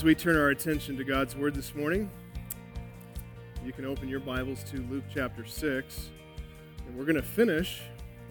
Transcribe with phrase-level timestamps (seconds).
[0.00, 2.08] As we turn our attention to God's Word this morning,
[3.62, 6.10] you can open your Bibles to Luke chapter 6.
[6.86, 7.82] And we're going to finish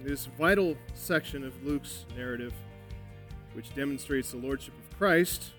[0.03, 2.55] this vital section of Luke's narrative,
[3.53, 5.51] which demonstrates the Lordship of Christ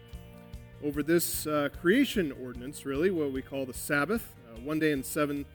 [0.82, 5.04] over this uh, creation ordinance, really, what we call the Sabbath, uh, one day in
[5.04, 5.46] seven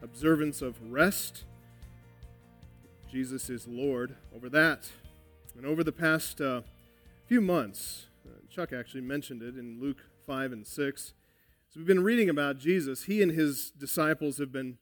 [0.00, 1.42] observance of rest.
[3.10, 4.90] Jesus is Lord over that.
[5.56, 6.60] And over the past uh,
[7.26, 8.06] few months,
[8.54, 11.12] Chuck actually mentioned it in Luke 5 and 6.
[11.70, 13.06] So we've been reading about Jesus.
[13.06, 14.78] He and his disciples have been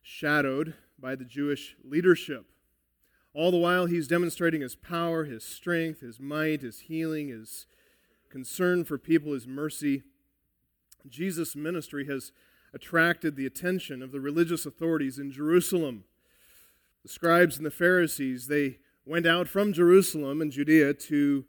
[0.00, 2.46] shadowed by the Jewish leadership.
[3.34, 7.66] All the while, he's demonstrating his power, his strength, his might, his healing, his
[8.30, 10.04] concern for people, his mercy.
[11.08, 12.30] Jesus' ministry has
[12.72, 16.04] attracted the attention of the religious authorities in Jerusalem.
[17.02, 21.46] The scribes and the Pharisees, they went out from Jerusalem and Judea to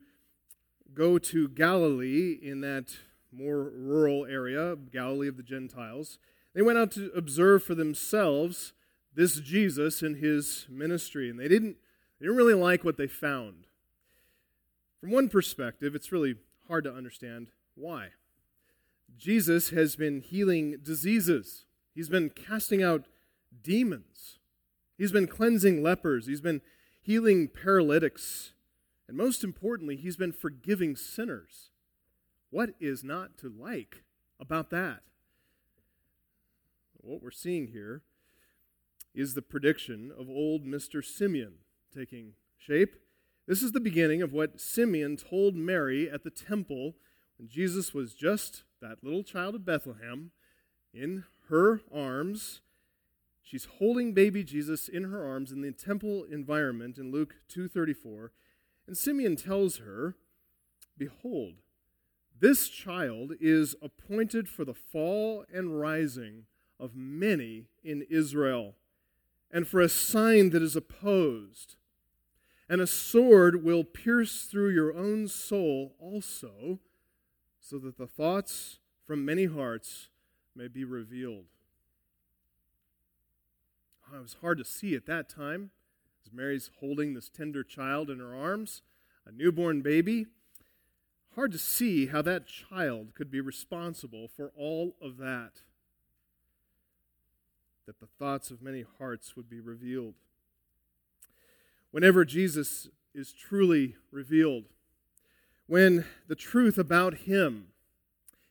[0.93, 2.97] go to Galilee in that
[3.31, 6.17] more rural area, Galilee of the Gentiles.
[6.53, 8.73] They went out to observe for themselves
[9.13, 11.77] this Jesus and his ministry, and they didn't,
[12.19, 13.65] they didn't really like what they found.
[14.99, 16.35] From one perspective, it's really
[16.67, 18.09] hard to understand why.
[19.17, 23.05] Jesus has been healing diseases, he's been casting out
[23.61, 24.39] demons,
[24.97, 26.61] he's been cleansing lepers, he's been
[27.01, 28.53] healing paralytics,
[29.09, 31.71] and most importantly, he's been forgiving sinners.
[32.51, 34.03] What is not to like
[34.39, 34.99] about that?
[36.93, 38.03] What we're seeing here
[39.15, 41.03] is the prediction of old Mr.
[41.03, 41.53] Simeon
[41.91, 42.97] taking shape.
[43.47, 46.93] This is the beginning of what Simeon told Mary at the temple
[47.39, 50.29] when Jesus was just that little child of Bethlehem
[50.93, 52.61] in her arms.
[53.41, 58.29] She's holding baby Jesus in her arms in the temple environment in Luke 2:34,
[58.89, 60.15] and Simeon tells her,
[60.97, 61.61] "Behold,
[62.39, 66.47] this child is appointed for the fall and rising
[66.79, 68.75] of many in Israel,
[69.51, 71.75] and for a sign that is opposed.
[72.67, 76.79] And a sword will pierce through your own soul also,
[77.59, 80.09] so that the thoughts from many hearts
[80.55, 81.45] may be revealed.
[84.11, 85.69] Oh, it was hard to see at that time
[86.29, 88.81] as Mary's holding this tender child in her arms,
[89.25, 90.27] a newborn baby
[91.35, 95.61] hard to see how that child could be responsible for all of that.
[97.85, 100.15] That the thoughts of many hearts would be revealed.
[101.91, 104.65] Whenever Jesus is truly revealed,
[105.65, 107.67] when the truth about him,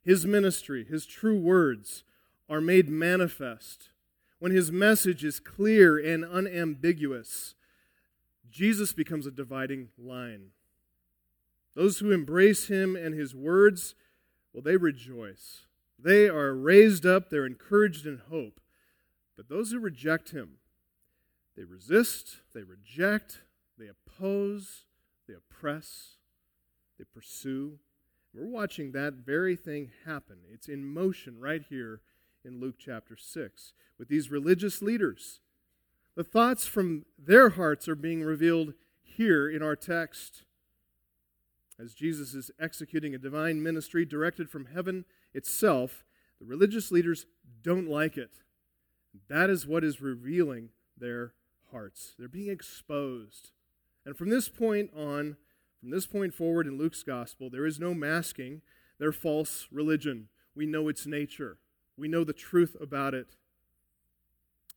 [0.03, 2.03] his ministry, his true words
[2.49, 3.91] are made manifest,
[4.39, 7.55] when his message is clear and unambiguous,
[8.51, 10.51] Jesus becomes a dividing line.
[11.75, 13.95] Those who embrace him and his words,
[14.53, 15.67] well, they rejoice.
[15.99, 18.61] They are raised up, they're encouraged in hope.
[19.37, 20.59] But those who reject him,
[21.57, 23.43] they resist, they reject,
[23.79, 24.85] they oppose,
[25.27, 26.17] they oppress,
[26.99, 27.79] they pursue.
[28.35, 30.39] We're watching that very thing happen.
[30.53, 32.01] It's in motion right here
[32.45, 35.41] in Luke chapter 6 with these religious leaders.
[36.19, 38.75] The thoughts from their hearts are being revealed
[39.05, 40.43] here in our text
[41.79, 46.05] as Jesus is executing a divine ministry directed from heaven itself,
[46.41, 47.27] the religious leaders
[47.63, 48.33] don't like it.
[49.29, 51.35] That is what is revealing their
[51.71, 52.17] hearts.
[52.19, 53.51] They're being exposed.
[54.05, 55.37] And from this point on,
[55.79, 58.63] from this point forward in Luke's gospel, there is no masking
[58.99, 60.31] their false religion.
[60.57, 61.59] We know its nature,
[61.97, 63.37] we know the truth about it.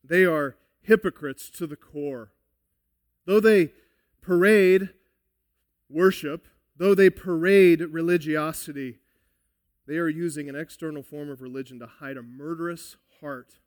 [0.04, 2.32] They are hypocrites to the core.
[3.26, 3.72] Though they
[4.22, 4.90] parade
[5.90, 6.48] worship,
[6.82, 8.98] Though they parade religiosity,
[9.86, 13.60] they are using an external form of religion to hide a murderous heart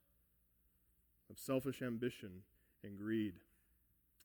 [1.30, 2.42] of selfish ambition
[2.82, 3.34] and greed.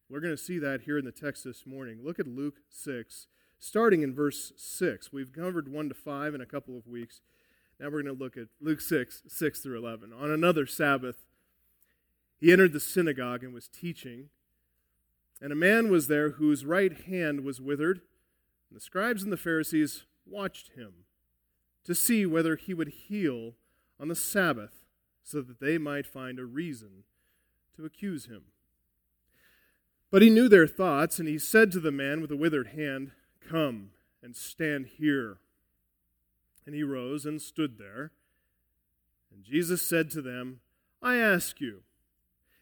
[0.10, 2.00] We're going to see that here in the text this morning.
[2.04, 3.28] Look at Luke 6,
[3.60, 5.14] starting in verse 6.
[5.14, 7.22] We've covered 1 to 5 in a couple of weeks.
[7.80, 10.12] Now we're going to look at Luke 6, 6 through 11.
[10.14, 11.26] On another Sabbath,
[12.40, 14.30] he entered the synagogue and was teaching.
[15.42, 18.02] And a man was there whose right hand was withered.
[18.70, 21.06] And the scribes and the Pharisees watched him
[21.84, 23.56] to see whether he would heal
[24.00, 24.86] on the Sabbath
[25.24, 27.04] so that they might find a reason
[27.76, 28.44] to accuse him.
[30.12, 33.12] But he knew their thoughts, and he said to the man with the withered hand,
[33.48, 33.92] Come
[34.24, 35.40] and stand here.
[36.66, 38.12] And he rose and stood there.
[39.34, 40.62] And Jesus said to them,
[41.02, 41.82] I ask you,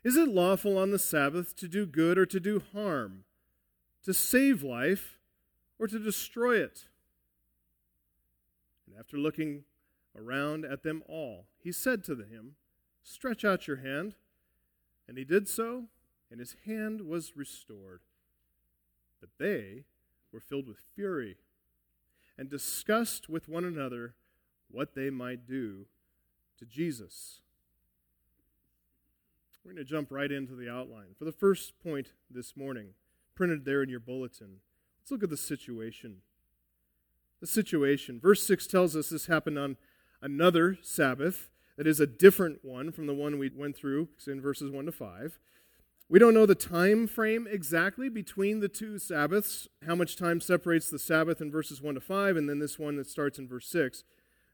[0.08, 3.26] is it lawful on the Sabbath to do good or to do harm,
[4.04, 5.20] to save life
[5.78, 6.86] or to destroy it.
[8.86, 9.66] And after looking
[10.18, 12.56] around at them all, he said to him,
[13.04, 14.16] Stretch out your hand.
[15.10, 15.88] And he did so,
[16.32, 18.00] and his hand was restored.
[19.20, 19.84] But they
[20.32, 21.36] were filled with fury
[22.38, 24.16] and discussed with one another
[24.72, 25.88] what they might do
[26.60, 27.42] to Jesus.
[29.68, 31.08] We're going to jump right into the outline.
[31.20, 32.92] For the first point this morning,
[33.36, 34.62] printed there in your bulletin,
[35.02, 36.22] let's look at the situation.
[37.42, 38.18] The situation.
[38.18, 39.76] Verse 6 tells us this happened on
[40.22, 44.72] another Sabbath that is a different one from the one we went through in verses
[44.72, 45.38] 1 to 5.
[46.08, 50.90] We don't know the time frame exactly between the two Sabbaths, how much time separates
[50.90, 53.68] the Sabbath in verses 1 to 5 and then this one that starts in verse
[53.68, 54.06] 6.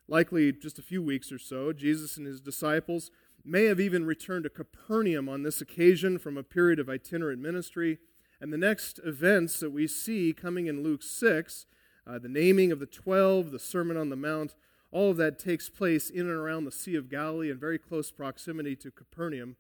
[0.08, 1.72] Likely just a few weeks or so.
[1.72, 3.12] Jesus and his disciples
[3.46, 8.00] may have even returned to Capernaum on this occasion from a period of itinerant ministry.
[8.40, 11.66] And the next events that we see coming in Luke 6,
[12.06, 14.56] uh, the naming of the twelve, the Sermon on the Mount,
[14.92, 18.12] all of that takes place in and around the Sea of Galilee in very close
[18.12, 19.56] proximity to Capernaum.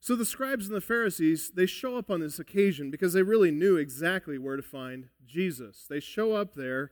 [0.00, 3.52] So the scribes and the Pharisees, they show up on this occasion because they really
[3.52, 5.86] knew exactly where to find Jesus.
[5.88, 6.90] They show up there.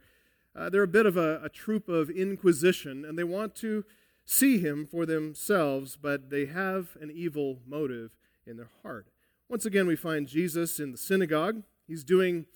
[0.55, 3.85] Uh, they're a bit of a, a troop of inquisition, and they want to
[4.31, 8.12] see him for themselves, but they have an evil motive
[8.47, 9.09] in their heart.
[9.49, 11.65] Once again, we find Jesus in the synagogue.
[11.88, 12.47] He's doing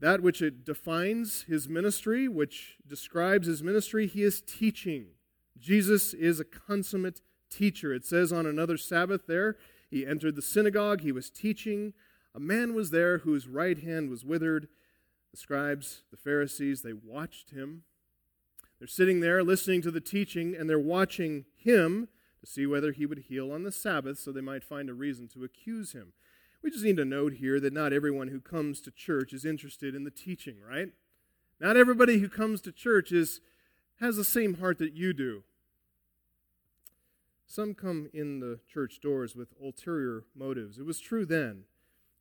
[0.00, 4.08] that which it defines his ministry, which describes his ministry.
[4.08, 5.06] He is teaching.
[5.56, 7.94] Jesus is a consummate teacher.
[7.94, 9.56] It says on another Sabbath there,
[9.88, 11.94] he entered the synagogue, he was teaching.
[12.34, 14.66] A man was there whose right hand was withered.
[15.30, 17.84] The scribes, the Pharisees, they watched him.
[18.78, 22.08] They're sitting there listening to the teaching, and they're watching him
[22.40, 25.28] to see whether he would heal on the Sabbath so they might find a reason
[25.28, 26.12] to accuse him.
[26.62, 29.94] We just need to note here that not everyone who comes to church is interested
[29.94, 30.88] in the teaching, right?
[31.60, 33.40] Not everybody who comes to church is,
[34.00, 35.44] has the same heart that you do.
[37.46, 40.78] Some come in the church doors with ulterior motives.
[40.78, 41.64] It was true then,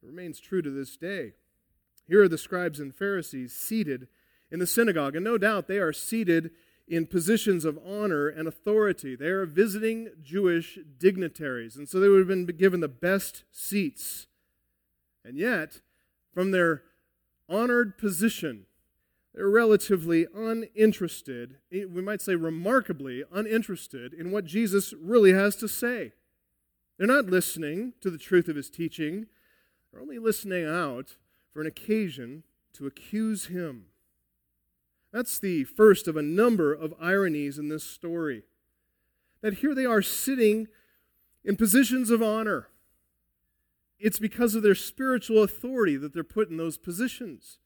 [0.02, 1.34] it remains true to this day.
[2.08, 4.08] Here are the scribes and Pharisees seated
[4.52, 5.16] in the synagogue.
[5.16, 6.52] And no doubt they are seated
[6.88, 9.16] in positions of honor and authority.
[9.16, 11.76] They are visiting Jewish dignitaries.
[11.76, 14.28] And so they would have been given the best seats.
[15.24, 15.82] And yet,
[16.34, 16.84] from their
[17.50, 18.66] honored position,
[19.34, 25.68] they're relatively uninterested, eh, we might say remarkably uninterested, in what Jesus really has to
[25.68, 26.14] say.
[26.98, 29.28] They're not listening to the truth of his teaching,
[29.92, 31.18] they're only listening out
[31.52, 32.44] for an occasion
[32.74, 33.88] to accuse him.
[35.16, 38.44] That's the first of a number of ironies in this story.
[39.40, 40.68] That here they are sitting
[41.42, 42.68] in positions of honor.
[43.98, 47.60] It's because of their spiritual authority that they're put in those positions.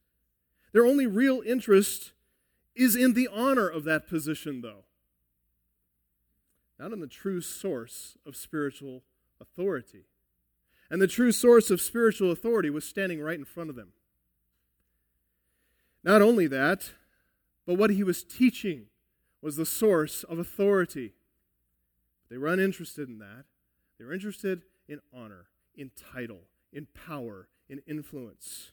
[0.74, 2.12] Their only real interest
[2.76, 4.84] is in the honor of that position, though,
[6.78, 9.02] not in the true source of spiritual
[9.42, 10.06] authority.
[10.88, 13.94] And the true source of spiritual authority was standing right in front of them.
[16.04, 16.92] Not only that,
[17.70, 18.88] but what he was teaching
[19.44, 21.14] was the source of authority.
[22.28, 23.46] They were uninterested in that.
[24.00, 28.72] They were interested in honor, in title, in power, in influence.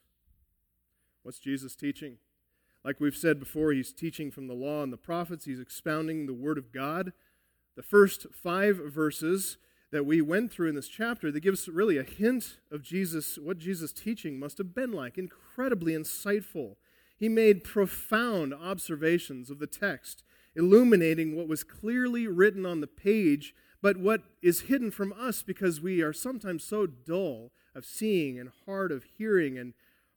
[1.23, 2.17] What's Jesus teaching?
[2.87, 6.33] Like we've said before, he's teaching from the law and the prophets, he's expounding the
[6.33, 7.13] Word of God.
[7.77, 9.59] The first five verses
[9.91, 13.59] that we went through in this chapter that gives really a hint of Jesus, what
[13.59, 15.19] Jesus' teaching must have been like.
[15.19, 16.77] Incredibly insightful,
[17.19, 20.23] he made profound observations of the text,
[20.55, 25.81] illuminating what was clearly written on the page, but what is hidden from us because
[25.81, 29.75] we are sometimes so dull of seeing and hard of hearing and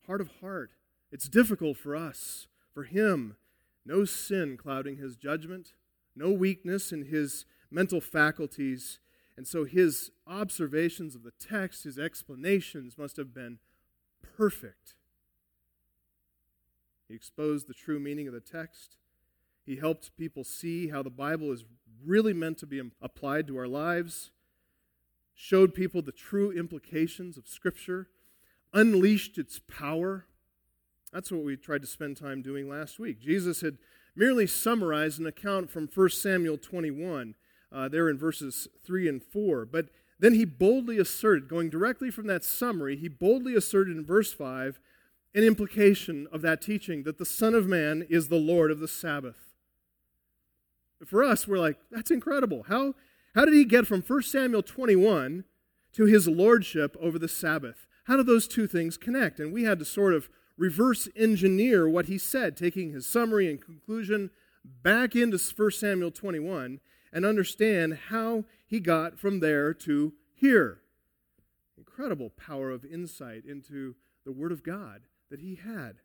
[0.08, 0.72] hard of heart.
[1.12, 2.48] It's difficult for us.
[2.74, 3.36] For him,
[3.86, 5.74] no sin clouding his judgment,
[6.16, 9.00] no weakness in his mental faculties.
[9.38, 13.60] And so his observations of the text, his explanations must have been
[14.38, 14.96] perfect.
[17.10, 18.96] He exposed the true meaning of the text.
[19.66, 21.66] He helped people see how the Bible is
[22.06, 24.30] really meant to be applied to our lives,
[25.34, 28.08] showed people the true implications of Scripture,
[28.74, 30.28] unleashed its power.
[31.12, 33.20] That's what we tried to spend time doing last week.
[33.20, 33.80] Jesus had
[34.16, 37.34] merely summarized an account from 1 Samuel 21,
[37.72, 39.66] uh, there in verses 3 and 4.
[39.66, 39.90] But
[40.20, 44.80] then he boldly asserted, going directly from that summary, he boldly asserted in verse 5
[45.36, 48.88] an implication of that teaching that the Son of Man is the Lord of the
[48.88, 49.54] Sabbath.
[51.06, 52.64] For us, we're like, that's incredible.
[52.68, 52.94] How,
[53.36, 55.46] how did he get from 1 Samuel 21
[55.94, 57.88] to his lordship over the Sabbath?
[58.06, 59.40] How do those two things connect?
[59.40, 63.62] And we had to sort of reverse engineer what he said, taking his summary and
[63.62, 64.32] conclusion
[64.64, 66.80] back into 1 Samuel 21
[67.14, 70.82] and understand how he got from there to here.
[71.78, 73.96] Incredible power of insight into
[74.26, 75.98] the Word of God that he had.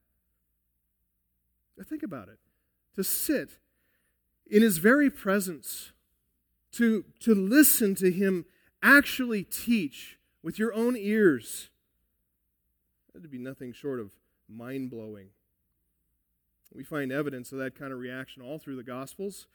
[1.77, 2.39] Now think about it.
[2.97, 3.59] To sit
[4.47, 5.93] in his very presence,
[6.73, 8.45] to, to listen to him
[8.83, 11.71] actually teach with your own ears,
[13.13, 14.11] that would be nothing short of
[14.49, 15.29] mind blowing.
[16.75, 19.47] We find evidence of that kind of reaction all through the Gospels.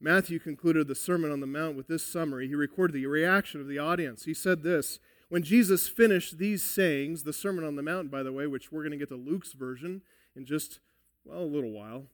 [0.00, 2.46] Matthew concluded the Sermon on the Mount with this summary.
[2.46, 4.26] He recorded the reaction of the audience.
[4.26, 8.32] He said this When Jesus finished these sayings, the Sermon on the Mount, by the
[8.32, 10.02] way, which we're going to get to Luke's version
[10.34, 10.80] in just,
[11.24, 12.04] well, a little while.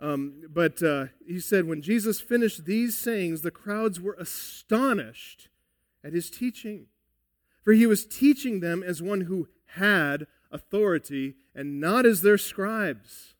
[0.00, 5.48] Um, but uh, he said, When Jesus finished these sayings, the crowds were astonished
[6.02, 6.86] at his teaching.
[7.62, 13.34] For he was teaching them as one who had authority and not as their scribes.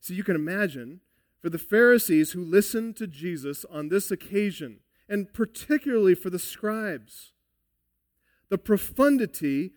[0.00, 1.00] so you can imagine
[1.40, 4.78] for the Pharisees who listened to Jesus on this occasion,
[5.08, 7.32] and particularly for the scribes,
[8.48, 9.72] the profundity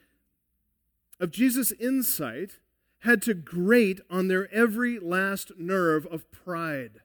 [1.20, 2.60] of Jesus' insight
[3.00, 7.02] had to grate on their every last nerve of pride.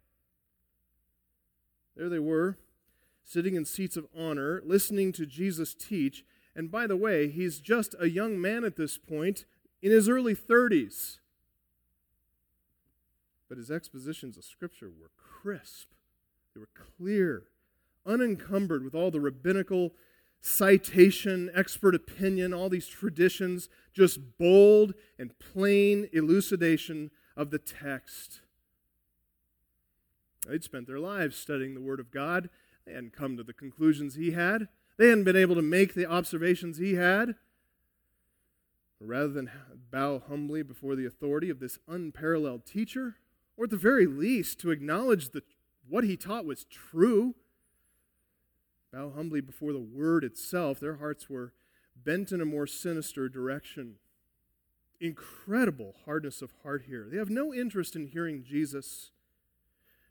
[1.97, 2.59] There they were,
[3.23, 6.25] sitting in seats of honor, listening to Jesus teach.
[6.57, 9.45] And by the way, he's just a young man at this point,
[9.83, 11.19] in his early 30s.
[13.49, 15.89] But his expositions of Scripture were crisp,
[16.55, 17.45] they were clear,
[18.07, 19.93] unencumbered with all the rabbinical
[20.41, 28.41] citation, expert opinion, all these traditions, just bold and plain elucidation of the text.
[30.49, 32.49] They'd spent their lives studying the Word of God.
[32.87, 34.69] They hadn't come to the conclusions he had.
[34.97, 37.35] They hadn't been able to make the observations he had.
[38.99, 39.51] Rather than
[39.91, 43.17] bow humbly before the authority of this unparalleled teacher,
[43.57, 45.45] or at the very least to acknowledge that
[45.89, 47.35] what he taught was true,
[48.93, 51.53] bow humbly before the word itself, their hearts were
[51.97, 53.97] bent in a more sinister direction.
[55.01, 57.07] Incredible hardness of heart here.
[57.11, 59.13] They have no interest in hearing Jesus,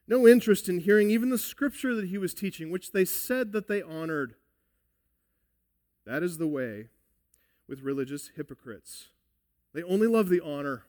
[0.08, 3.68] no interest in hearing even the scripture that he was teaching, which they said that
[3.68, 4.36] they honored.
[6.06, 6.88] That is the way
[7.68, 9.10] with religious hypocrites.
[9.74, 10.86] They only love the honor.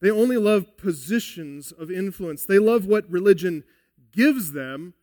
[0.00, 2.44] They only love positions of influence.
[2.44, 3.64] They love what religion
[4.12, 4.94] gives them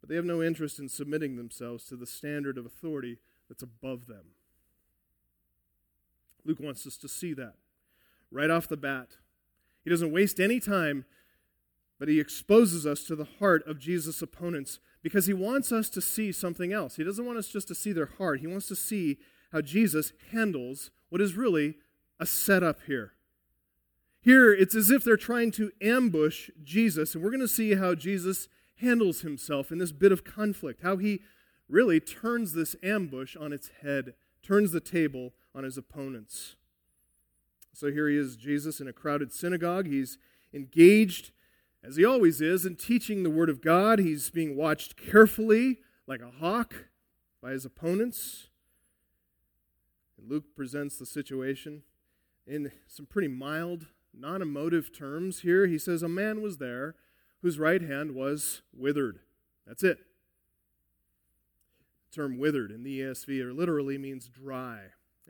[0.00, 4.06] but they have no interest in submitting themselves to the standard of authority that's above
[4.06, 4.32] them.
[6.44, 7.54] Luke wants us to see that
[8.30, 9.16] right off the bat.
[9.84, 11.04] He doesn't waste any time,
[11.98, 16.00] but he exposes us to the heart of Jesus' opponents because he wants us to
[16.00, 16.96] see something else.
[16.96, 19.18] He doesn't want us just to see their heart, he wants to see
[19.52, 21.76] how Jesus handles what is really
[22.20, 23.12] a setup here.
[24.20, 27.94] Here, it's as if they're trying to ambush Jesus, and we're going to see how
[27.94, 28.48] Jesus
[28.80, 31.20] handles himself in this bit of conflict, how he
[31.68, 36.56] really turns this ambush on its head, turns the table on his opponents.
[37.72, 39.86] So here he is, Jesus, in a crowded synagogue.
[39.86, 40.18] He's
[40.52, 41.30] engaged,
[41.82, 43.98] as he always is, in teaching the Word of God.
[43.98, 46.86] He's being watched carefully, like a hawk,
[47.40, 48.48] by his opponents.
[50.16, 51.82] And Luke presents the situation
[52.46, 55.66] in some pretty mild, non emotive terms here.
[55.66, 56.96] He says, A man was there
[57.42, 59.20] whose right hand was withered.
[59.66, 59.98] That's it.
[62.10, 64.80] The term withered in the ESV or literally means dry,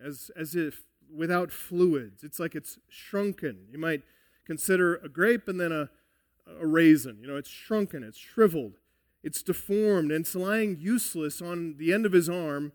[0.03, 0.83] as, as if
[1.15, 2.23] without fluids.
[2.23, 3.67] It's like it's shrunken.
[3.71, 4.03] You might
[4.47, 5.91] consider a grape and then a,
[6.61, 7.19] a raisin.
[7.21, 8.79] You know, it's shrunken, it's shriveled,
[9.23, 12.73] it's deformed, and it's lying useless on the end of his arm,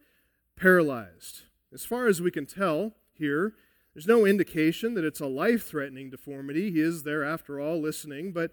[0.56, 1.44] paralyzed.
[1.74, 3.54] As far as we can tell here,
[3.94, 6.72] there's no indication that it's a life threatening deformity.
[6.72, 8.52] He is there, after all, listening, but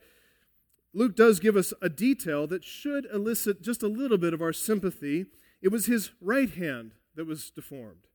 [0.92, 4.52] Luke does give us a detail that should elicit just a little bit of our
[4.52, 5.26] sympathy.
[5.62, 8.09] It was his right hand that was deformed.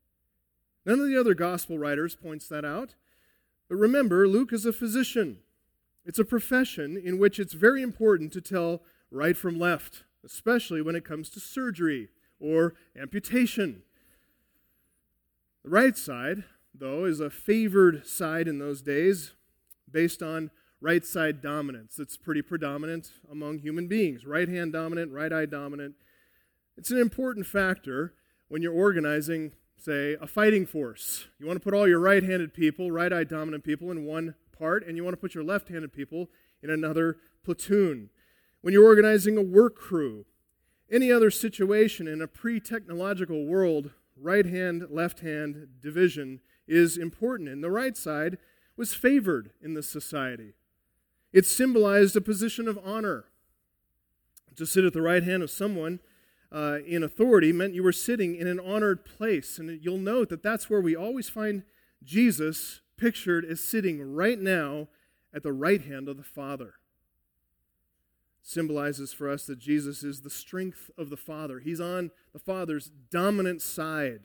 [0.85, 2.95] None of the other gospel writers points that out.
[3.69, 5.37] But remember, Luke is a physician.
[6.05, 10.95] It's a profession in which it's very important to tell right from left, especially when
[10.95, 13.81] it comes to surgery or amputation.
[15.63, 19.31] The right side, though, is a favored side in those days
[19.89, 20.51] based on
[20.81, 24.25] right side dominance that's pretty predominant among human beings.
[24.25, 25.95] Right hand dominant, right eye dominant.
[26.77, 28.13] It's an important factor
[28.47, 31.25] when you're organizing, say, a fighting force.
[31.39, 34.35] You want to put all your right handed people, right eye dominant people, in one
[34.57, 36.29] part, and you want to put your left handed people
[36.61, 38.09] in another platoon.
[38.61, 40.25] When you're organizing a work crew,
[40.91, 47.49] any other situation in a pre technological world, right hand, left hand division is important.
[47.49, 48.37] And the right side
[48.77, 50.53] was favored in this society.
[51.35, 53.25] It symbolized a position of honor.
[54.55, 55.99] To sit at the right hand of someone
[56.49, 59.59] uh, in authority meant you were sitting in an honored place.
[59.59, 61.63] And you'll note that that's where we always find
[62.01, 64.87] Jesus pictured as sitting right now
[65.33, 66.75] at the right hand of the Father.
[68.41, 71.59] Symbolizes for us that Jesus is the strength of the Father.
[71.59, 74.21] He's on the Father's dominant side.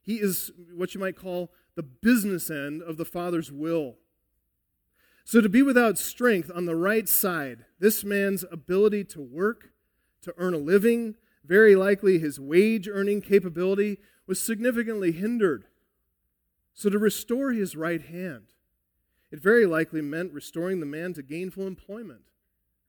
[0.00, 3.96] He is what you might call the business end of the Father's will.
[5.24, 9.70] So, to be without strength on the right side, this man's ability to work,
[10.22, 11.14] to earn a living,
[11.44, 15.64] very likely his wage earning capability, was significantly hindered.
[16.74, 18.46] So, to restore his right hand,
[19.30, 22.22] it very likely meant restoring the man to gainful employment.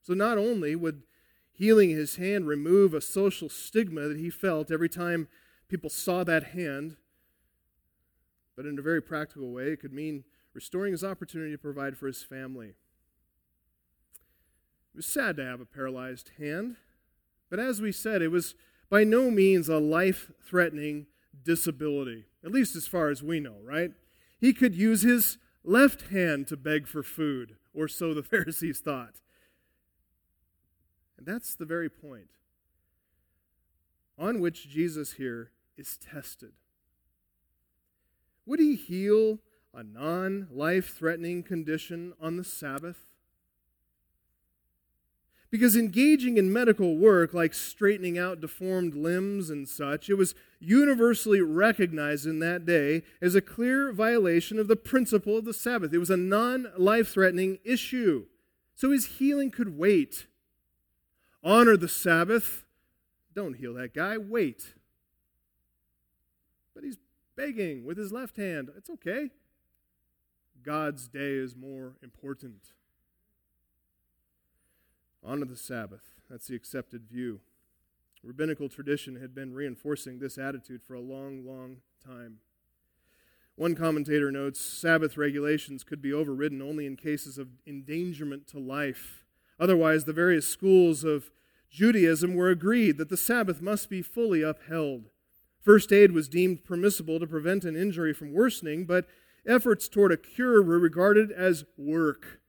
[0.02, 1.04] So, not only would
[1.52, 5.28] healing his hand remove a social stigma that he felt every time
[5.70, 6.98] people saw that hand,
[8.56, 10.24] but in a very practical way, it could mean
[10.54, 12.70] restoring his opportunity to provide for his family.
[14.94, 16.76] It was sad to have a paralyzed hand,
[17.50, 18.56] but as we said, it was
[18.90, 21.08] by no means a life threatening
[21.44, 23.92] disability, at least as far as we know, right?
[24.40, 29.16] He could use his left hand to beg for food, or so the Pharisees thought.
[31.18, 32.30] And that's the very point
[34.18, 36.52] on which Jesus here is tested.
[38.46, 39.40] Would he heal
[39.74, 42.98] a non life threatening condition on the Sabbath?
[45.54, 51.42] Because engaging in medical work, like straightening out deformed limbs and such, it was universally
[51.42, 55.94] recognized in that day as a clear violation of the principle of the Sabbath.
[55.94, 58.26] It was a non life threatening issue.
[58.74, 60.26] So his healing could wait.
[61.44, 62.66] Honor the Sabbath.
[63.36, 64.74] Don't heal that guy, wait.
[66.74, 66.98] But he's
[67.36, 68.70] begging with his left hand.
[68.76, 69.30] It's okay.
[70.64, 72.74] God's day is more important.
[75.24, 76.14] Honor the Sabbath.
[76.30, 77.42] That's the accepted view.
[78.24, 82.38] Rabbinical tradition had been reinforcing this attitude for a long, long time.
[83.56, 89.26] One commentator notes Sabbath regulations could be overridden only in cases of endangerment to life.
[89.60, 91.30] Otherwise, the various schools of
[91.70, 95.10] Judaism were agreed that the Sabbath must be fully upheld.
[95.62, 99.08] First aid was deemed permissible to prevent an injury from worsening, but
[99.46, 102.42] efforts toward a cure were regarded as work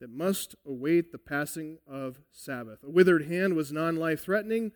[0.00, 2.84] that must await the passing of Sabbath.
[2.84, 4.72] A withered hand was non life threatening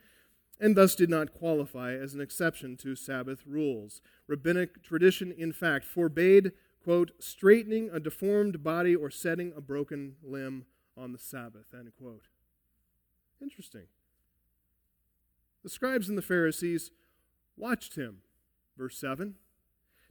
[0.61, 4.01] and thus did not qualify as an exception to Sabbath rules.
[4.29, 6.53] Rabbinic tradition, in fact, forbade,
[6.85, 12.29] quote, straightening a deformed body or setting a broken limb on the Sabbath, end quote.
[13.41, 13.87] Interesting.
[15.65, 16.93] The scribes and the Pharisees
[17.57, 18.19] watched him,
[18.77, 19.35] verse 7,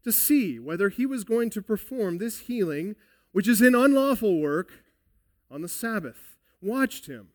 [0.04, 2.96] to see whether he was going to perform this healing,
[3.32, 4.72] which is an unlawful work,
[5.50, 6.38] on the Sabbath.
[6.62, 7.30] Watched him.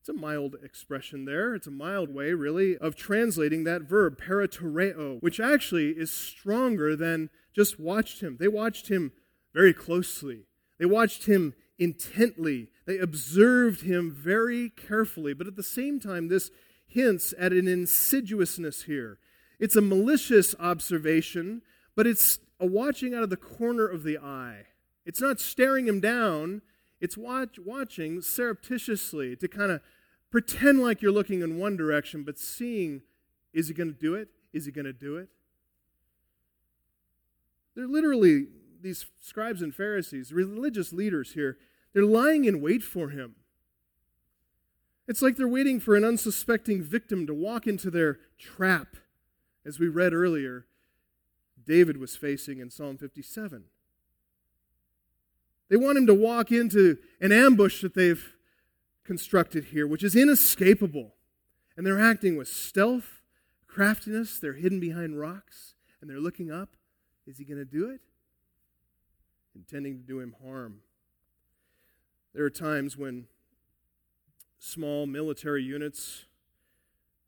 [0.00, 1.54] It's a mild expression there.
[1.54, 7.30] It's a mild way, really, of translating that verb, paratereo, which actually is stronger than
[7.54, 8.36] just watched him.
[8.38, 9.12] They watched him
[9.54, 10.46] very closely,
[10.78, 15.32] they watched him intently, they observed him very carefully.
[15.32, 16.50] But at the same time, this
[16.86, 19.18] hints at an insidiousness here.
[19.58, 21.62] It's a malicious observation,
[21.94, 24.66] but it's a watching out of the corner of the eye.
[25.04, 26.62] It's not staring him down,
[27.00, 29.80] it's watch, watching surreptitiously to kind of
[30.30, 33.02] pretend like you're looking in one direction, but seeing
[33.52, 34.28] is he going to do it?
[34.52, 35.28] Is he going to do it?
[37.76, 38.46] They're literally,
[38.80, 41.58] these scribes and Pharisees, religious leaders here,
[41.92, 43.36] they're lying in wait for him.
[45.06, 48.96] It's like they're waiting for an unsuspecting victim to walk into their trap,
[49.64, 50.66] as we read earlier,
[51.66, 53.64] David was facing in Psalm 57.
[55.68, 58.34] They want him to walk into an ambush that they've
[59.04, 61.14] constructed here, which is inescapable.
[61.76, 63.22] And they're acting with stealth,
[63.66, 64.38] craftiness.
[64.38, 66.76] They're hidden behind rocks, and they're looking up.
[67.26, 68.00] Is he going to do it?
[69.54, 70.80] Intending to do him harm.
[72.34, 73.26] There are times when
[74.58, 76.24] small military units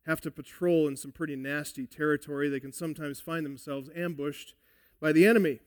[0.07, 2.49] have to patrol in some pretty nasty territory.
[2.49, 4.55] They can sometimes find themselves ambushed
[5.01, 5.61] by the enemy.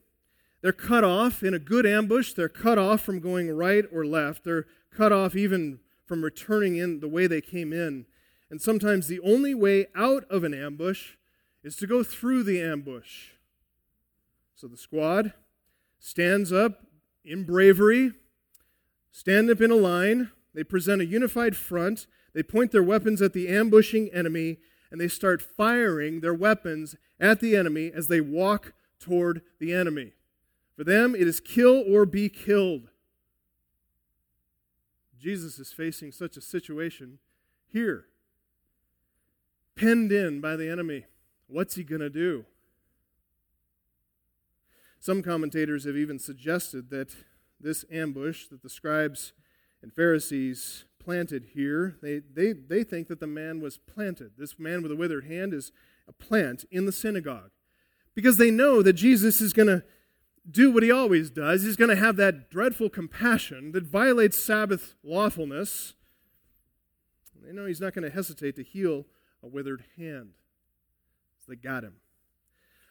[0.62, 2.34] They're cut off in a good ambush.
[2.34, 4.44] They're cut off from going right or left.
[4.44, 8.06] They're cut off even from returning in the way they came in.
[8.50, 11.16] And sometimes the only way out of an ambush
[11.64, 13.30] is to go through the ambush.
[14.56, 15.34] So the squad
[16.00, 16.82] stands up
[17.24, 18.14] in bravery,
[19.12, 22.08] stand up in a line, they present a unified front.
[22.34, 24.58] They point their weapons at the ambushing enemy,
[24.92, 30.14] and they start firing their weapons at the enemy as they walk toward the enemy.
[30.76, 32.90] For them, it is kill or be killed.
[35.20, 37.20] Jesus is facing such a situation
[37.68, 38.06] here,
[39.76, 41.06] penned in by the enemy.
[41.48, 42.46] What's he going to do?
[45.00, 47.16] Some commentators have even suggested that
[47.60, 49.34] this ambush that the scribes
[49.82, 54.32] and Pharisees planted here, they, they, they think that the man was planted.
[54.38, 55.72] This man with a withered hand is
[56.08, 57.52] a plant in the synagogue
[58.14, 59.84] because they know that Jesus is going to
[60.50, 61.64] do what he always does.
[61.64, 65.94] He's going to have that dreadful compassion that violates Sabbath lawfulness.
[67.44, 69.06] They know he's not going to hesitate to heal
[69.44, 70.32] a withered hand.
[71.40, 71.96] So they got him.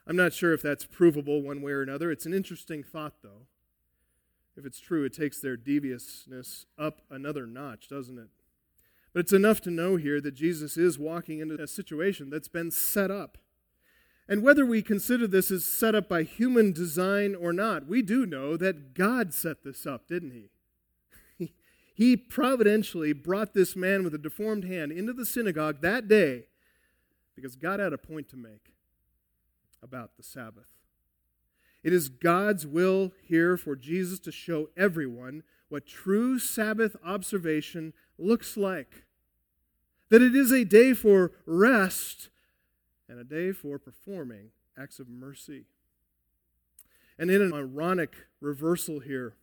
[0.07, 2.11] I'm not sure if that's provable one way or another.
[2.11, 3.47] It's an interesting thought, though.
[4.59, 8.27] If it's true, it takes their deviousness up another notch, doesn't it?
[9.13, 12.73] But it's enough to know here that Jesus is walking into a situation that's been
[12.73, 13.39] set up.
[14.29, 18.27] And whether we consider this as set up by human design or not, we do
[18.27, 20.33] know that God set this up, didn't
[21.39, 21.53] he?
[21.95, 26.47] he providentially brought this man with a deformed hand into the synagogue that day
[27.37, 28.73] because God had a point to make
[29.81, 30.78] about the Sabbath.
[31.83, 38.57] It is God's will here for Jesus to show everyone what true Sabbath observation looks
[38.57, 39.05] like.
[40.11, 42.31] That it is a day for rest
[43.09, 45.67] and a day for performing acts of mercy.
[47.19, 49.35] And in an ironic reversal here,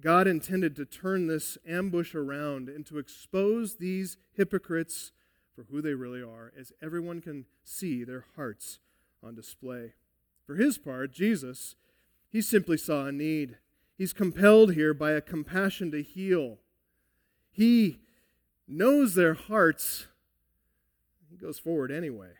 [0.00, 5.12] God intended to turn this ambush around and to expose these hypocrites
[5.54, 8.78] for who they really are, as everyone can see their hearts
[9.24, 9.94] on display.
[10.48, 11.76] For his part, Jesus,
[12.30, 13.58] he simply saw a need.
[13.98, 16.56] He's compelled here by a compassion to heal.
[17.50, 17.98] He
[18.66, 20.06] knows their hearts.
[21.30, 22.30] He goes forward anyway.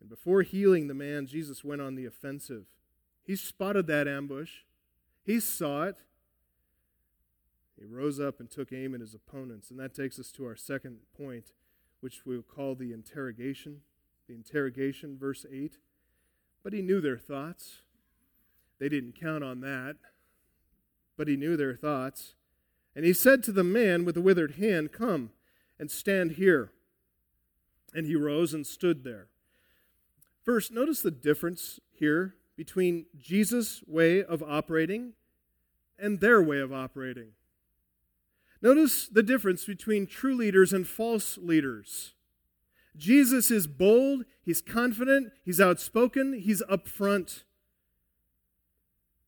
[0.00, 2.66] And before healing the man, Jesus went on the offensive.
[3.24, 4.58] He spotted that ambush,
[5.24, 5.96] he saw it.
[7.76, 9.68] He rose up and took aim at his opponents.
[9.68, 11.46] And that takes us to our second point,
[11.98, 13.80] which we'll call the interrogation.
[14.28, 15.78] The interrogation, verse 8.
[16.62, 17.82] But he knew their thoughts.
[18.78, 19.96] They didn't count on that,
[21.16, 22.34] but he knew their thoughts.
[22.96, 25.30] And he said to the man with the withered hand, Come
[25.78, 26.72] and stand here.
[27.94, 29.28] And he rose and stood there.
[30.42, 35.12] First, notice the difference here between Jesus' way of operating
[35.98, 37.32] and their way of operating.
[38.62, 42.14] Notice the difference between true leaders and false leaders.
[42.96, 47.44] Jesus is bold, he's confident, he's outspoken, he's upfront.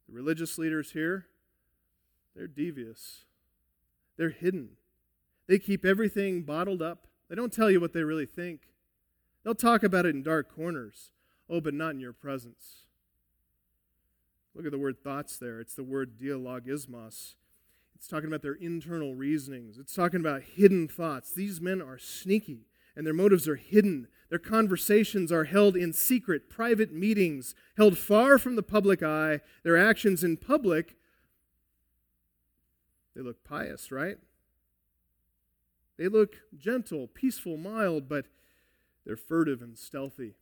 [0.09, 1.27] The religious leaders here,
[2.35, 3.25] they're devious.
[4.16, 4.70] They're hidden.
[5.48, 7.07] They keep everything bottled up.
[7.29, 8.61] They don't tell you what they really think.
[9.42, 11.12] They'll talk about it in dark corners.
[11.48, 12.87] Oh, but not in your presence.
[14.55, 15.61] Look at the word thoughts there.
[15.61, 17.35] It's the word dialogismos.
[17.94, 19.79] It's talking about their internal reasonings.
[19.79, 21.33] It's talking about hidden thoughts.
[21.33, 24.09] These men are sneaky, and their motives are hidden.
[24.28, 29.40] Their conversations are held in secret, private meetings, held far from the public eye.
[29.62, 30.96] Their actions in public,
[33.14, 34.16] they look pious, right?
[35.98, 38.26] They look gentle, peaceful, mild, but
[39.05, 40.35] they're furtive and stealthy.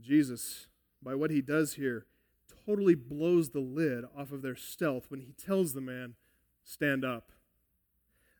[0.00, 0.66] Jesus,
[1.02, 2.06] by what he does here,
[2.66, 6.14] totally blows the lid off of their stealth when he tells the man,
[6.64, 7.30] Stand up.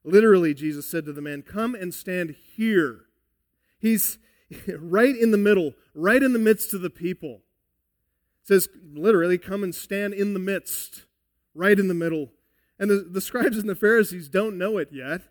[0.04, 3.06] Literally, Jesus said to the man, Come and stand here.
[3.78, 4.18] He's
[4.78, 7.40] right in the middle, right in the midst of the people.
[8.42, 11.04] It says, literally, come and stand in the midst,
[11.54, 12.30] right in the middle.
[12.78, 15.22] And the, the scribes and the Pharisees don't know it yet.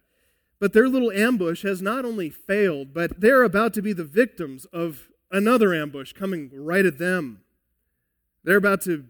[0.60, 4.66] But their little ambush has not only failed, but they're about to be the victims
[4.66, 7.42] of another ambush coming right at them.
[8.44, 9.06] They're about to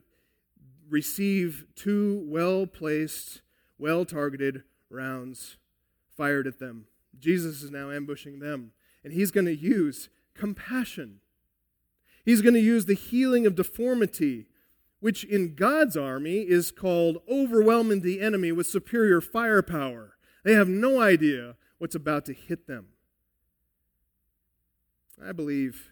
[0.90, 3.42] receive two well placed,
[3.78, 5.58] well targeted rounds
[6.16, 6.86] fired at them.
[7.20, 8.72] Jesus is now ambushing them,
[9.04, 11.20] and he's going to use compassion.
[12.26, 14.48] He's going to use the healing of deformity,
[15.00, 20.16] which in God's army is called overwhelming the enemy with superior firepower.
[20.44, 22.88] They have no idea what's about to hit them.
[25.24, 25.92] I believe,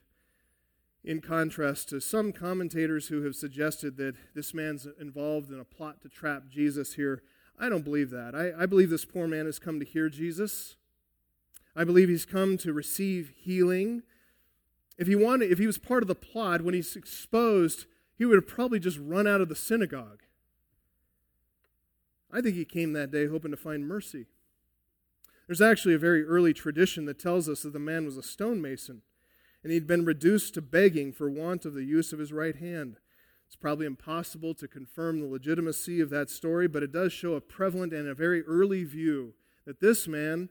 [1.03, 6.01] in contrast to some commentators who have suggested that this man's involved in a plot
[6.01, 7.21] to trap Jesus here,
[7.61, 8.33] I don't believe that.
[8.33, 10.77] I, I believe this poor man has come to hear Jesus.
[11.75, 14.01] I believe he's come to receive healing.
[14.97, 17.85] If he wanted, if he was part of the plot, when he's exposed,
[18.17, 20.23] he would have probably just run out of the synagogue.
[22.33, 24.25] I think he came that day hoping to find mercy.
[25.45, 29.03] There's actually a very early tradition that tells us that the man was a stonemason
[29.63, 32.97] and he'd been reduced to begging for want of the use of his right hand.
[33.51, 37.41] It's probably impossible to confirm the legitimacy of that story, but it does show a
[37.41, 39.33] prevalent and a very early view
[39.65, 40.47] that this man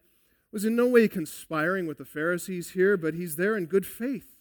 [0.52, 4.36] was in no way conspiring with the Pharisees here, but he's there in good faith.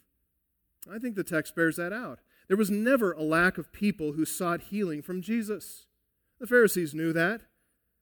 [0.92, 2.20] I think the text bears that out.
[2.50, 5.86] There was never a lack of people who sought healing from Jesus.
[6.42, 7.44] The Pharisees knew that.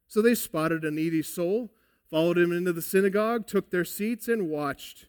[0.08, 1.72] So they spotted a needy soul,
[2.10, 5.06] followed him into the synagogue, took their seats, and watched.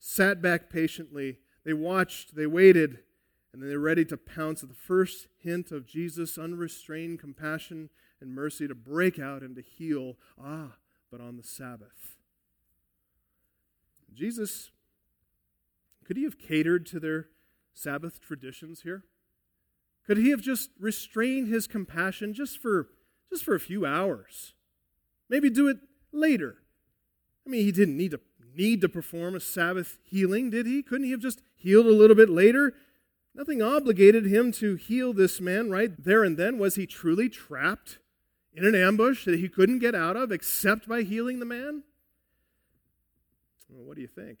[0.00, 1.38] Sat back patiently.
[1.64, 2.98] They watched, they waited,
[3.54, 7.88] and then they're ready to pounce at the first hint of Jesus' unrestrained compassion
[8.20, 10.16] and mercy to break out and to heal.
[10.42, 10.72] Ah,
[11.08, 12.16] but on the Sabbath.
[14.12, 14.72] Jesus,
[16.04, 17.28] could he have catered to their
[17.72, 19.04] Sabbath traditions here?
[20.04, 22.88] Could he have just restrained his compassion just for
[23.30, 24.54] just for a few hours?
[25.28, 25.78] Maybe do it
[26.10, 26.56] later.
[27.46, 28.20] I mean, he didn't need to
[28.52, 30.82] need to perform a Sabbath healing, did he?
[30.82, 32.74] Couldn't he have just healed a little bit later?
[33.34, 36.58] Nothing obligated him to heal this man right there and then.
[36.58, 37.98] Was he truly trapped
[38.52, 41.82] in an ambush that he couldn't get out of except by healing the man?
[43.68, 44.38] Well, what do you think?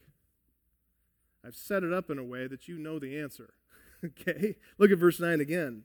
[1.44, 3.54] I've set it up in a way that you know the answer.
[4.04, 4.56] okay?
[4.78, 5.82] Look at verse 9 again.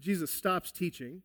[0.00, 1.22] Jesus stops teaching.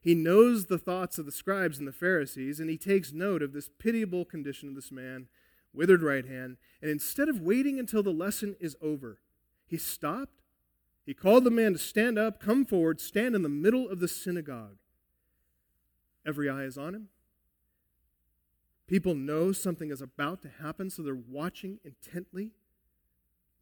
[0.00, 3.52] He knows the thoughts of the scribes and the Pharisees, and he takes note of
[3.52, 5.26] this pitiable condition of this man,
[5.74, 6.56] withered right hand.
[6.80, 9.18] And instead of waiting until the lesson is over,
[9.66, 10.39] he stopped
[11.04, 14.08] he called the man to stand up, come forward, stand in the middle of the
[14.08, 14.76] synagogue.
[16.26, 17.08] Every eye is on him.
[18.86, 22.50] People know something is about to happen, so they're watching intently,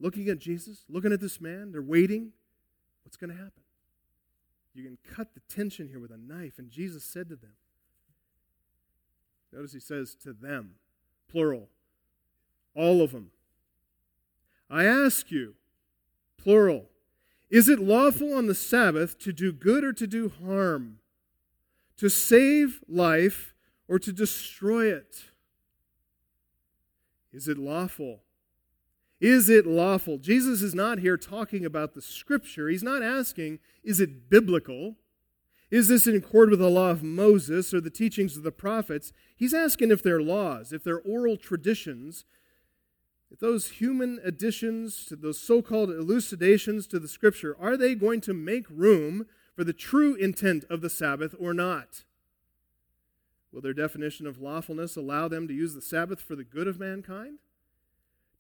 [0.00, 1.70] looking at Jesus, looking at this man.
[1.70, 2.32] They're waiting.
[3.04, 3.62] What's going to happen?
[4.74, 6.58] You can cut the tension here with a knife.
[6.58, 7.52] And Jesus said to them,
[9.52, 10.74] Notice he says to them,
[11.28, 11.68] plural,
[12.74, 13.30] all of them.
[14.70, 15.54] I ask you,
[16.36, 16.90] plural,
[17.50, 20.98] is it lawful on the Sabbath to do good or to do harm?
[21.98, 23.54] To save life
[23.88, 25.24] or to destroy it?
[27.32, 28.20] Is it lawful?
[29.20, 30.18] Is it lawful?
[30.18, 32.68] Jesus is not here talking about the scripture.
[32.68, 34.96] He's not asking, is it biblical?
[35.70, 39.12] Is this in accord with the law of Moses or the teachings of the prophets?
[39.36, 42.24] He's asking if they're laws, if they're oral traditions
[43.30, 48.20] if those human additions to those so called elucidations to the scripture, are they going
[48.22, 52.04] to make room for the true intent of the Sabbath or not?
[53.52, 56.78] Will their definition of lawfulness allow them to use the Sabbath for the good of
[56.78, 57.38] mankind?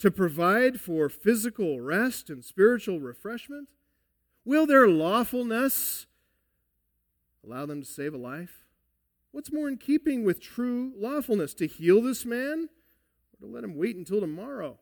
[0.00, 3.68] To provide for physical rest and spiritual refreshment?
[4.44, 6.06] Will their lawfulness
[7.44, 8.64] allow them to save a life?
[9.32, 11.52] What's more in keeping with true lawfulness?
[11.54, 12.68] To heal this man?
[13.40, 14.78] Or to let him wait until tomorrow?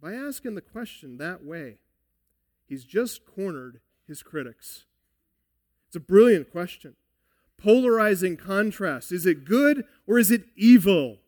[0.00, 1.78] By asking the question that way,
[2.66, 4.84] he's just cornered his critics.
[5.88, 6.94] It's a brilliant question.
[7.56, 9.10] Polarizing contrast.
[9.12, 11.18] Is it good or is it evil?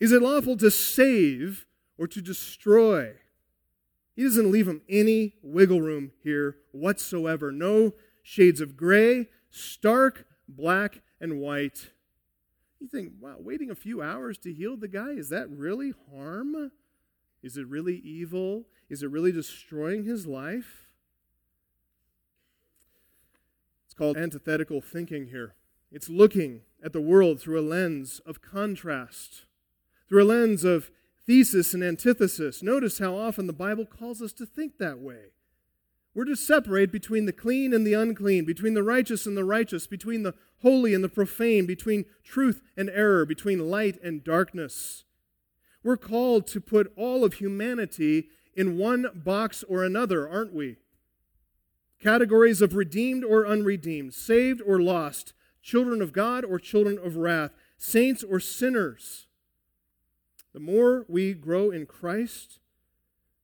[0.00, 3.12] Is it lawful to save or to destroy?
[4.16, 7.52] He doesn't leave him any wiggle room here whatsoever.
[7.52, 11.92] No shades of gray, stark black and white.
[12.82, 16.72] You think, wow, waiting a few hours to heal the guy, is that really harm?
[17.40, 18.64] Is it really evil?
[18.90, 20.88] Is it really destroying his life?
[23.84, 25.54] It's called antithetical thinking here.
[25.92, 29.42] It's looking at the world through a lens of contrast,
[30.08, 30.90] through a lens of
[31.24, 32.64] thesis and antithesis.
[32.64, 35.26] Notice how often the Bible calls us to think that way.
[36.14, 39.86] We're to separate between the clean and the unclean, between the righteous and the righteous,
[39.86, 45.04] between the holy and the profane, between truth and error, between light and darkness.
[45.82, 50.76] We're called to put all of humanity in one box or another, aren't we?
[51.98, 57.52] Categories of redeemed or unredeemed, saved or lost, children of God or children of wrath,
[57.78, 59.26] saints or sinners.
[60.52, 62.58] The more we grow in Christ,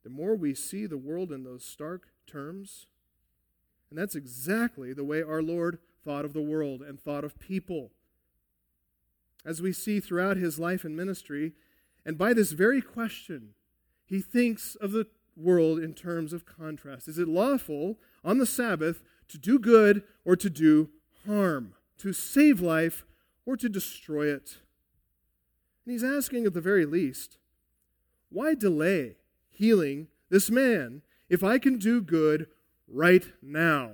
[0.05, 2.87] the more we see the world in those stark terms.
[3.91, 7.91] And that's exactly the way our Lord thought of the world and thought of people.
[9.45, 11.53] As we see throughout his life and ministry,
[12.05, 13.55] and by this very question,
[14.05, 17.09] he thinks of the world in terms of contrast.
[17.09, 20.91] Is it lawful on the Sabbath to do good or to do
[21.27, 23.05] harm, to save life
[23.47, 24.59] or to destroy it?
[25.85, 27.39] And he's asking at the very least,
[28.31, 29.17] why delay
[29.51, 32.47] healing this man if I can do good
[32.87, 33.93] right now.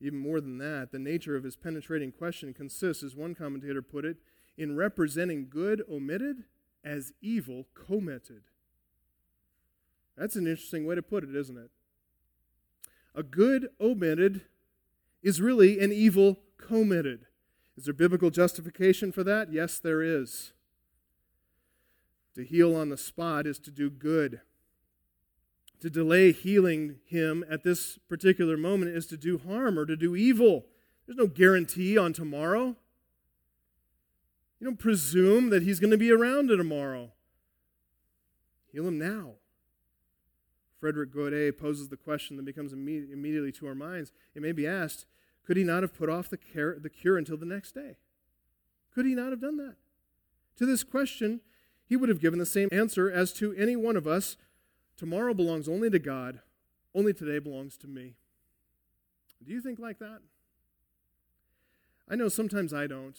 [0.00, 4.04] Even more than that, the nature of his penetrating question consists, as one commentator put
[4.04, 4.16] it,
[4.56, 6.44] in representing good omitted
[6.84, 8.42] as evil committed.
[10.16, 11.70] That's an interesting way to put it, isn't it?
[13.14, 14.42] A good omitted
[15.22, 17.26] is really an evil committed.
[17.76, 19.52] Is there biblical justification for that?
[19.52, 20.52] Yes, there is.
[22.34, 24.40] To heal on the spot is to do good.
[25.82, 30.14] To delay healing him at this particular moment is to do harm or to do
[30.14, 30.66] evil.
[31.04, 32.76] There's no guarantee on tomorrow.
[34.60, 37.10] You don't presume that he's going to be around tomorrow.
[38.72, 39.32] Heal him now.
[40.78, 44.12] Frederick Godet poses the question that becomes immediately to our minds.
[44.36, 45.06] It may be asked
[45.44, 47.96] could he not have put off the, care, the cure until the next day?
[48.94, 49.74] Could he not have done that?
[50.58, 51.40] To this question,
[51.88, 54.36] he would have given the same answer as to any one of us
[54.96, 56.40] tomorrow belongs only to God,
[56.94, 58.14] only today belongs to me.
[59.44, 60.20] Do you think like that?
[62.08, 63.16] I know sometimes I don't.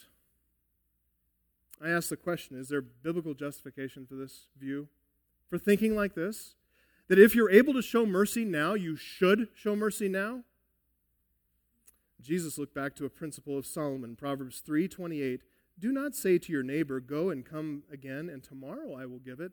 [1.82, 4.88] I ask the question is there biblical justification for this view?
[5.48, 6.54] For thinking like this?
[7.08, 10.44] That if you're able to show mercy now, you should show mercy now?
[12.22, 15.42] Jesus looked back to a principle of Solomon, Proverbs 3:28.
[15.78, 19.40] Do not say to your neighbor, "Go and come again, and tomorrow I will give
[19.40, 19.52] it,"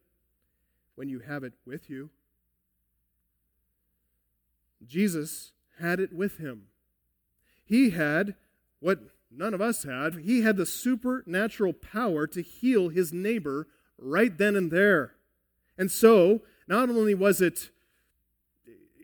[0.96, 2.10] when you have it with you.
[4.86, 6.68] Jesus had it with him.
[7.64, 8.36] He had
[8.80, 9.00] what
[9.32, 10.16] none of us had.
[10.16, 15.14] He had the supernatural power to heal his neighbor right then and there.
[15.78, 17.70] And so, not only was it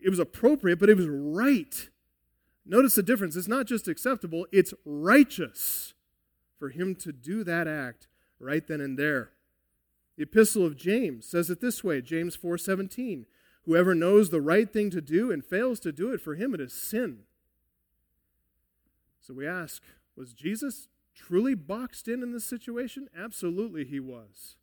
[0.00, 1.88] it was appropriate, but it was right
[2.68, 3.34] Notice the difference.
[3.34, 5.94] It's not just acceptable, it's righteous
[6.58, 9.30] for him to do that act right then and there.
[10.18, 13.24] The epistle of James says it this way, James 4:17,
[13.62, 16.60] whoever knows the right thing to do and fails to do it for him it
[16.60, 17.20] is sin.
[19.20, 19.80] So we ask,
[20.16, 23.08] was Jesus truly boxed in in this situation?
[23.16, 24.56] Absolutely he was.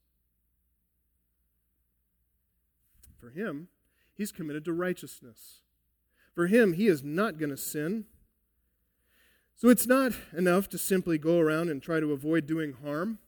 [3.18, 3.70] For him,
[4.14, 5.62] he's committed to righteousness.
[6.34, 8.08] For him, he is not going to sin.
[9.56, 13.20] So it's not enough to simply go around and try to avoid doing harm.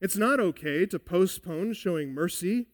[0.00, 2.66] It's not okay to postpone showing mercy.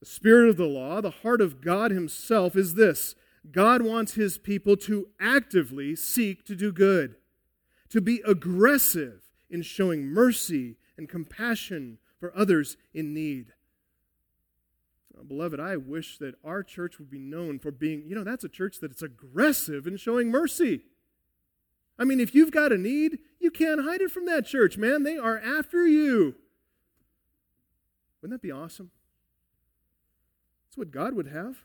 [0.00, 3.14] The spirit of the law, the heart of God Himself, is this
[3.50, 7.16] God wants His people to actively seek to do good,
[7.90, 13.52] to be aggressive in showing mercy and compassion for others in need.
[15.26, 18.50] Beloved, I wish that our church would be known for being, you know, that's a
[18.50, 20.82] church that's aggressive in showing mercy.
[21.98, 25.04] I mean, if you've got a need, you can't hide it from that church, man.
[25.04, 26.34] They are after you.
[28.26, 28.90] Wouldn't that be awesome?
[30.66, 31.58] That's what God would have.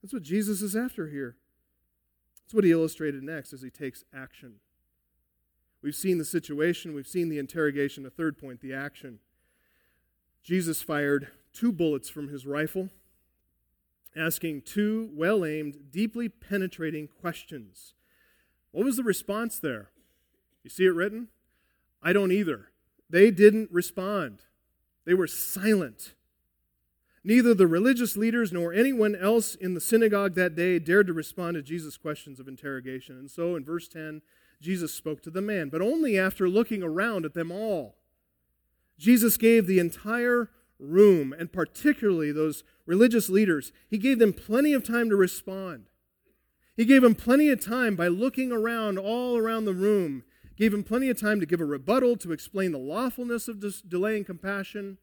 [0.00, 1.36] That's what Jesus is after here.
[2.40, 4.60] That's what he illustrated next as he takes action.
[5.82, 9.18] We've seen the situation, we've seen the interrogation, a third point, the action.
[10.42, 12.88] Jesus fired two bullets from his rifle,
[14.16, 17.92] asking two well aimed, deeply penetrating questions.
[18.70, 19.90] What was the response there?
[20.64, 21.28] You see it written?
[22.02, 22.68] I don't either.
[23.10, 24.44] They didn't respond,
[25.04, 26.14] they were silent.
[27.24, 31.54] Neither the religious leaders nor anyone else in the synagogue that day dared to respond
[31.54, 33.16] to Jesus' questions of interrogation.
[33.16, 34.22] And so in verse 10,
[34.60, 37.96] Jesus spoke to the man, but only after looking around at them all.
[38.98, 44.84] Jesus gave the entire room, and particularly those religious leaders, he gave them plenty of
[44.84, 45.86] time to respond.
[46.76, 50.24] He gave them plenty of time by looking around all around the room,
[50.56, 53.80] gave him plenty of time to give a rebuttal, to explain the lawfulness of this
[53.80, 54.98] delaying compassion.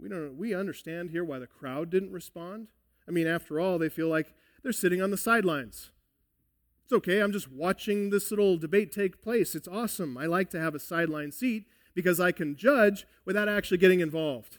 [0.00, 2.68] We, don't, we understand here why the crowd didn't respond.
[3.08, 5.90] I mean, after all, they feel like they're sitting on the sidelines.
[6.84, 9.54] It's okay, I'm just watching this little debate take place.
[9.54, 10.18] It's awesome.
[10.18, 14.58] I like to have a sideline seat because I can judge without actually getting involved.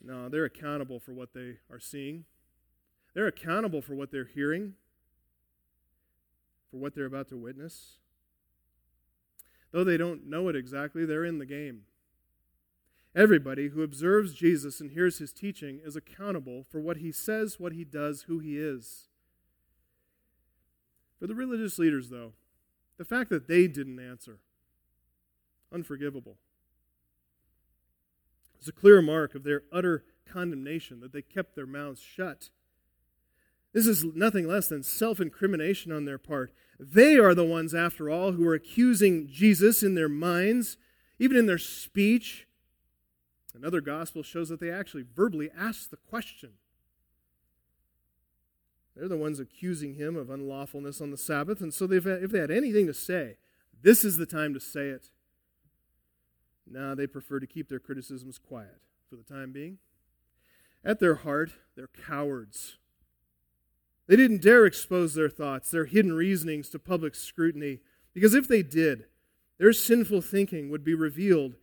[0.00, 2.24] No, they're accountable for what they are seeing.
[3.14, 4.74] They're accountable for what they're hearing,
[6.70, 7.98] for what they're about to witness.
[9.70, 11.82] Though they don't know it exactly, they're in the game.
[13.14, 17.72] Everybody who observes Jesus and hears his teaching is accountable for what he says, what
[17.72, 19.08] he does, who he is.
[21.18, 22.32] For the religious leaders, though,
[22.96, 24.38] the fact that they didn't answer,
[25.72, 26.36] unforgivable.
[28.58, 32.50] It's a clear mark of their utter condemnation that they kept their mouths shut.
[33.72, 36.52] This is nothing less than self incrimination on their part.
[36.80, 40.76] They are the ones, after all, who are accusing Jesus in their minds,
[41.18, 42.46] even in their speech.
[43.54, 46.52] Another gospel shows that they actually verbally asked the question.
[48.94, 52.50] They're the ones accusing him of unlawfulness on the Sabbath, and so if they had
[52.50, 53.36] anything to say,
[53.82, 55.10] this is the time to say it.
[56.66, 59.78] Now they prefer to keep their criticisms quiet for the time being.
[60.84, 62.78] At their heart, they're cowards.
[64.08, 67.80] They didn't dare expose their thoughts, their hidden reasonings to public scrutiny,
[68.14, 69.04] because if they did,
[69.58, 71.56] their sinful thinking would be revealed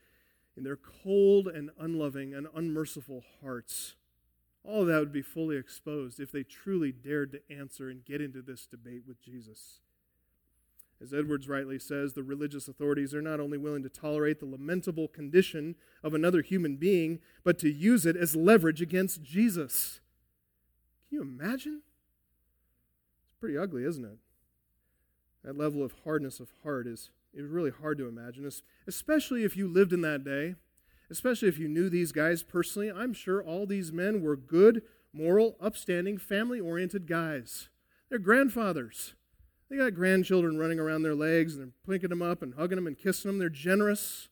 [0.56, 3.96] in their cold and unloving and unmerciful hearts.
[4.64, 8.22] All of that would be fully exposed if they truly dared to answer and get
[8.22, 9.80] into this debate with Jesus.
[11.02, 15.08] As Edwards rightly says, the religious authorities are not only willing to tolerate the lamentable
[15.08, 20.00] condition of another human being, but to use it as leverage against Jesus.
[21.10, 21.82] Can you imagine?
[23.46, 24.18] Pretty ugly, isn't it?
[25.44, 28.50] That level of hardness of heart is, is really hard to imagine,
[28.88, 30.56] especially if you lived in that day,
[31.12, 32.92] especially if you knew these guys personally.
[32.92, 34.82] I'm sure all these men were good,
[35.14, 37.70] moral, upstanding, family oriented guys.
[38.10, 39.14] They're grandfathers.
[39.70, 42.88] They got grandchildren running around their legs and they're plinking them up and hugging them
[42.88, 43.38] and kissing them.
[43.38, 44.28] They're generous.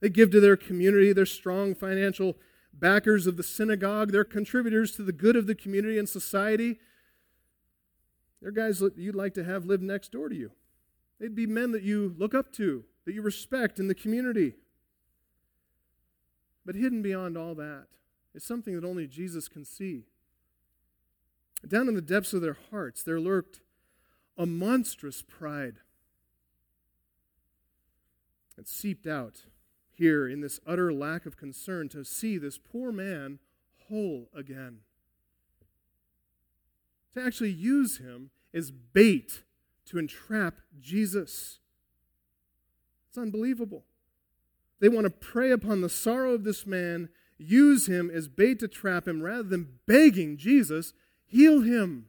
[0.00, 1.12] They give to their community.
[1.12, 2.36] They're strong financial
[2.72, 4.10] backers of the synagogue.
[4.10, 6.80] They're contributors to the good of the community and society.
[8.44, 10.50] They're guys that you'd like to have live next door to you.
[11.18, 14.52] They'd be men that you look up to, that you respect in the community.
[16.66, 17.86] But hidden beyond all that
[18.34, 20.02] is something that only Jesus can see.
[21.66, 23.62] Down in the depths of their hearts, there lurked
[24.36, 25.76] a monstrous pride.
[28.58, 29.44] It seeped out
[29.90, 33.38] here in this utter lack of concern to see this poor man
[33.88, 34.80] whole again.
[37.14, 39.42] To actually use him as bait
[39.86, 41.58] to entrap Jesus.
[43.08, 43.84] It's unbelievable.
[44.80, 48.68] They want to prey upon the sorrow of this man, use him as bait to
[48.68, 50.92] trap him, rather than begging Jesus,
[51.26, 52.06] heal him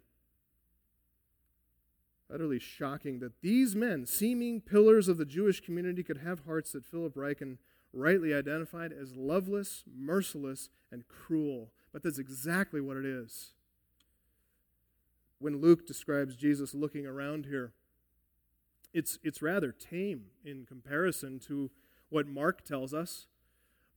[2.35, 6.85] utterly shocking that these men, seeming pillars of the Jewish community, could have hearts that
[6.85, 7.57] Philip Ryken
[7.93, 11.71] rightly identified as loveless, merciless, and cruel.
[11.93, 13.53] But that's exactly what it is.
[15.39, 17.73] When Luke describes Jesus looking around here,
[18.93, 21.69] it's, it's rather tame in comparison to
[22.09, 23.27] what Mark tells us.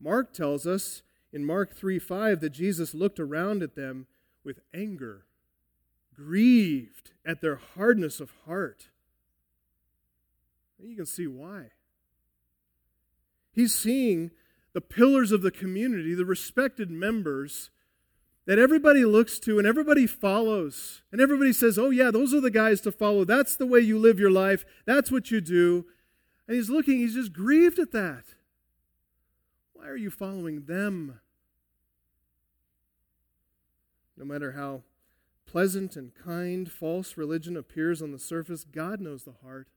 [0.01, 4.07] Mark tells us in Mark 3 5 that Jesus looked around at them
[4.45, 5.25] with anger
[6.19, 8.89] grieved at their hardness of heart.
[10.79, 11.67] And you can see why.
[13.53, 14.33] He's seeing
[14.73, 17.71] the pillars of the community, the respected members
[18.49, 21.03] that everybody looks to and everybody follows.
[21.13, 23.27] And everybody says, oh, yeah, those are the guys to follow.
[23.27, 24.65] That's the way you live your life.
[24.87, 25.85] That's what you do.
[26.47, 28.25] And he's looking, he's just grieved at that.
[29.75, 31.21] Why are you following them?
[34.17, 34.81] No matter how
[35.45, 39.69] pleasant and kind false religion appears on the surface, God knows the heart.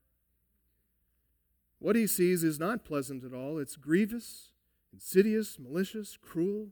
[1.78, 3.58] What he sees is not pleasant at all.
[3.58, 4.52] It's grievous,
[4.94, 6.68] insidious, malicious, cruel,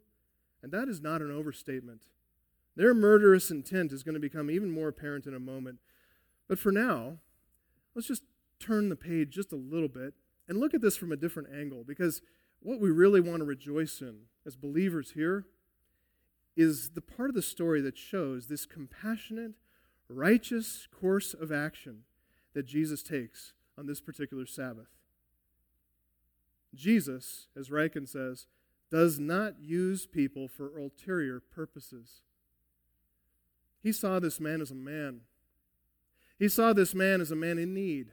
[0.63, 2.03] and that is not an overstatement.
[2.77, 5.79] Their murderous intent is going to become even more apparent in a moment.
[6.49, 7.19] But for now,
[7.95, 8.23] let's just
[8.59, 10.15] turn the page just a little bit
[10.49, 12.23] and look at this from a different angle because
[12.61, 15.47] what we really want to rejoice in as believers here
[16.57, 19.53] is the part of the story that shows this compassionate,
[20.09, 22.03] righteous course of action
[22.53, 24.89] that Jesus takes on this particular Sabbath.
[26.75, 28.47] Jesus, as Ryken says,
[28.91, 32.23] does not use people for ulterior purposes.
[33.83, 35.21] He saw this man as a man.
[36.39, 38.13] He saw this man as a man in need.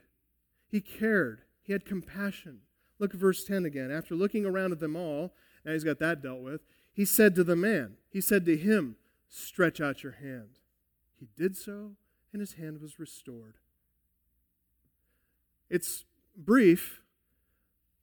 [0.68, 1.42] He cared.
[1.62, 2.60] He had compassion.
[2.98, 3.90] Look at verse 10 again.
[3.90, 6.62] After looking around at them all, now he's got that dealt with,
[6.92, 8.96] he said to the man, he said to him,
[9.28, 10.58] Stretch out your hand.
[11.18, 11.92] He did so,
[12.32, 13.58] and his hand was restored.
[15.68, 16.04] It's
[16.36, 17.00] brief,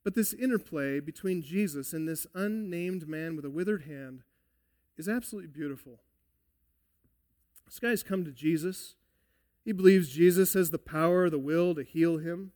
[0.06, 4.22] but this interplay between Jesus and this unnamed man with a withered hand
[4.96, 5.98] is absolutely beautiful.
[7.64, 8.94] This guy's come to Jesus.
[9.64, 12.52] He believes Jesus has the power, the will to heal him.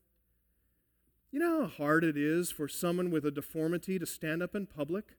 [1.32, 4.66] You know how hard it is for someone with a deformity to stand up in
[4.66, 5.16] public?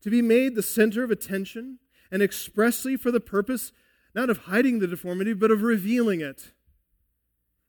[0.00, 1.78] to be made the center of attention,
[2.10, 3.70] and expressly for the purpose
[4.16, 6.50] not of hiding the deformity, but of revealing it.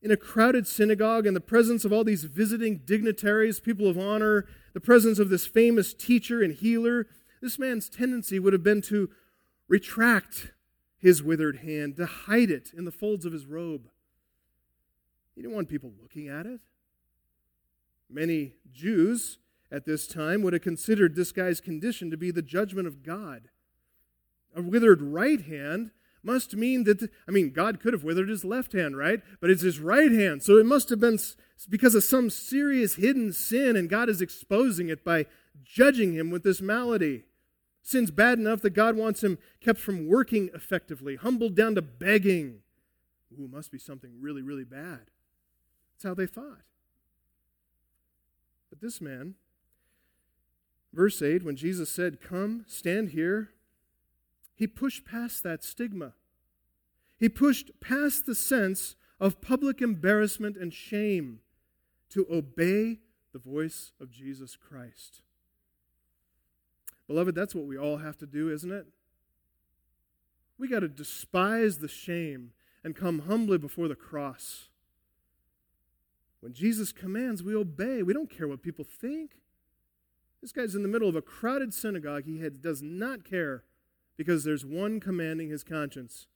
[0.03, 4.45] In a crowded synagogue, in the presence of all these visiting dignitaries, people of honor,
[4.73, 7.07] the presence of this famous teacher and healer,
[7.41, 9.09] this man's tendency would have been to
[9.69, 10.51] retract
[10.97, 13.87] his withered hand, to hide it in the folds of his robe.
[15.35, 16.59] He didn't want people looking at it.
[18.09, 19.37] Many Jews
[19.71, 23.43] at this time would have considered this guy's condition to be the judgment of God.
[24.53, 25.91] A withered right hand
[26.23, 29.21] must mean that, I mean, God could have withered his left hand, right?
[29.41, 30.41] But it's his right hand.
[30.41, 31.19] So it must have been
[31.69, 35.25] because of some serious hidden sin, and God is exposing it by
[35.63, 37.23] judging him with this malady.
[37.81, 42.61] Sin's bad enough that God wants him kept from working effectively, humbled down to begging.
[43.37, 45.01] Ooh, must be something really, really bad.
[45.93, 46.61] That's how they thought.
[48.69, 49.35] But this man,
[50.93, 53.49] verse 8, when Jesus said, Come, stand here,
[54.63, 56.13] he pushed past that stigma.
[57.19, 61.41] He pushed past the sense of public embarrassment and shame
[62.11, 62.99] to obey
[63.33, 65.21] the voice of Jesus Christ.
[67.07, 68.85] Beloved, that's what we all have to do, isn't it?
[70.57, 72.51] We got to despise the shame
[72.85, 74.69] and come humbly before the cross.
[76.39, 78.01] When Jesus commands, we obey.
[78.01, 79.31] We don't care what people think.
[80.41, 82.23] This guy's in the middle of a crowded synagogue.
[82.23, 83.65] He does not care
[84.17, 86.27] because there's one commanding his conscience.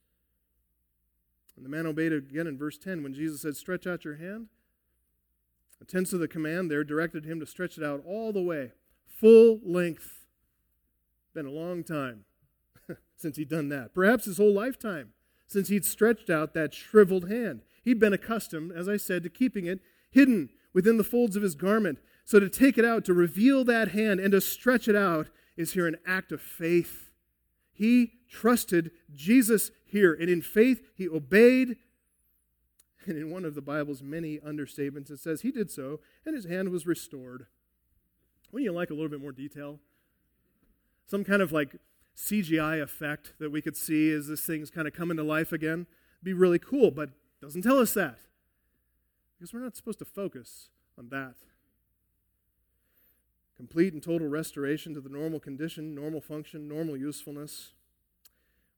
[1.56, 4.48] And the man obeyed again in verse 10 when Jesus said, Stretch out your hand.
[5.80, 8.72] The tense of the command there directed him to stretch it out all the way,
[9.08, 10.26] full length.
[11.34, 12.26] Been a long time
[13.16, 13.94] since he'd done that.
[13.94, 15.14] Perhaps his whole lifetime
[15.48, 17.62] since he'd stretched out that shriveled hand.
[17.84, 19.80] He'd been accustomed, as I said, to keeping it
[20.12, 22.00] hidden within the folds of his garment.
[22.26, 25.74] So to take it out, to reveal that hand, and to stretch it out is
[25.74, 27.07] here an act of faith.
[27.78, 31.78] He trusted Jesus here, and in faith he obeyed
[33.08, 36.46] and in one of the Bible's many understatements, it says he did so, and his
[36.46, 37.48] hand was restored.
[38.52, 39.80] Wouldn't you like a little bit more detail?
[41.08, 41.78] Some kind of like
[42.16, 45.88] CGI effect that we could see as this thing's kind of coming to life again.
[46.22, 47.12] Be really cool, but
[47.42, 48.20] doesn't tell us that.
[49.38, 51.36] Because we're not supposed to focus on that.
[53.58, 57.72] Complete and total restoration to the normal condition, normal function, normal usefulness.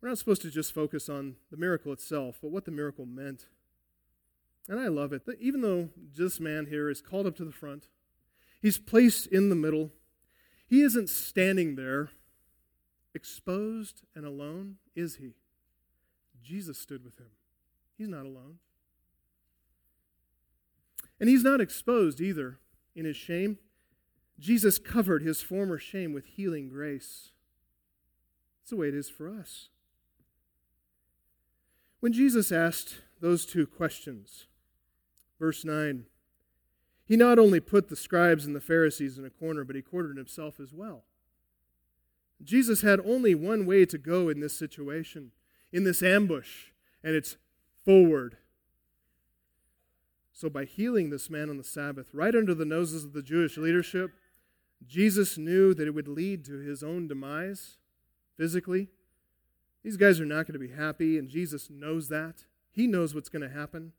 [0.01, 3.47] We're not supposed to just focus on the miracle itself, but what the miracle meant.
[4.69, 5.25] And I love it.
[5.25, 7.87] That even though this man here is called up to the front,
[8.61, 9.91] he's placed in the middle,
[10.65, 12.11] he isn't standing there
[13.13, 15.33] exposed and alone, is he?
[16.41, 17.31] Jesus stood with him.
[17.97, 18.59] He's not alone.
[21.19, 22.59] And he's not exposed either
[22.95, 23.57] in his shame.
[24.39, 27.31] Jesus covered his former shame with healing grace.
[28.61, 29.69] That's the way it is for us.
[31.99, 34.45] When Jesus asked those two questions,
[35.39, 36.05] Verse 9
[37.05, 40.17] He not only put the scribes and the Pharisees in a corner, but he cornered
[40.17, 41.05] himself as well.
[42.43, 45.31] Jesus had only one way to go in this situation,
[45.71, 46.71] in this ambush,
[47.03, 47.37] and it's
[47.83, 48.37] forward.
[50.31, 53.57] So, by healing this man on the Sabbath, right under the noses of the Jewish
[53.57, 54.11] leadership,
[54.87, 57.77] Jesus knew that it would lead to his own demise
[58.37, 58.87] physically.
[59.83, 62.45] These guys are not going to be happy, and Jesus knows that.
[62.71, 63.93] He knows what's going to happen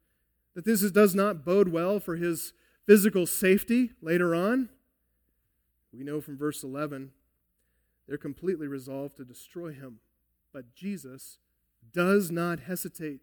[0.54, 2.52] that this does not bode well for his
[2.86, 4.68] physical safety later on.
[5.92, 7.12] We know from verse 11,
[8.06, 10.00] they're completely resolved to destroy him.
[10.52, 11.38] But Jesus
[11.92, 13.20] does not hesitate.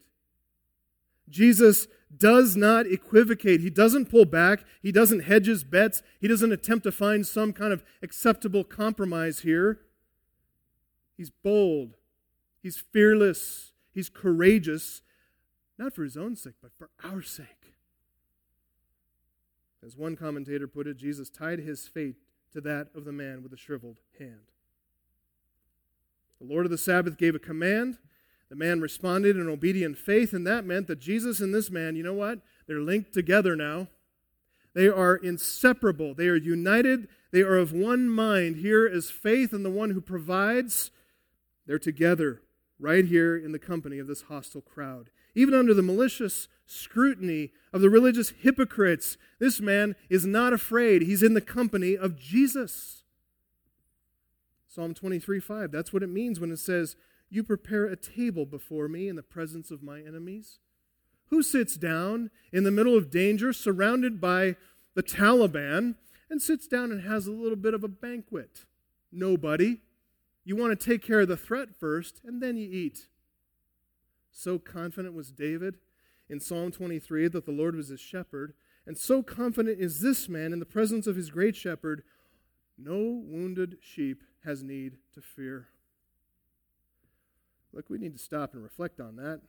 [1.30, 3.62] Jesus does not equivocate.
[3.62, 4.64] He doesn't pull back.
[4.82, 6.02] He doesn't hedge his bets.
[6.20, 9.82] He doesn't attempt to find some kind of acceptable compromise here.
[11.16, 11.96] He's bold.
[12.62, 13.74] He's fearless.
[13.92, 15.02] He's courageous
[15.78, 17.74] not for his own sake, but for our sake.
[19.86, 22.16] As one commentator put it, Jesus tied his fate
[22.52, 24.52] to that of the man with the shriveled hand.
[26.40, 28.00] The Lord of the Sabbath gave a command.
[28.50, 32.04] The man responded in obedient faith, and that meant that Jesus and this man, you
[32.04, 32.40] know what?
[32.68, 33.88] They're linked together now.
[34.74, 36.14] They are inseparable.
[36.14, 37.08] They are united.
[37.32, 38.58] They are of one mind.
[38.58, 40.92] Here is faith and the one who provides.
[41.66, 42.42] They're together
[42.80, 45.10] right here in the company of this hostile crowd.
[45.36, 51.02] Even under the malicious scrutiny of the religious hypocrites, this man is not afraid.
[51.02, 53.04] He's in the company of Jesus.
[54.68, 56.96] Psalm 23 5, that's what it means when it says,
[57.30, 60.60] You prepare a table before me in the presence of my enemies.
[61.30, 64.56] Who sits down in the middle of danger, surrounded by
[64.96, 65.96] the Taliban,
[66.30, 68.66] and sits down and has a little bit of a banquet?
[69.12, 69.82] Nobody.
[70.46, 73.08] You want to take care of the threat first, and then you eat.
[74.32, 75.76] So confident was David
[76.30, 78.54] in Psalm 23 that the Lord was his shepherd,
[78.86, 82.04] and so confident is this man in the presence of his great shepherd,
[82.78, 85.68] no wounded sheep has need to fear.
[87.74, 89.42] Look, we need to stop and reflect on that.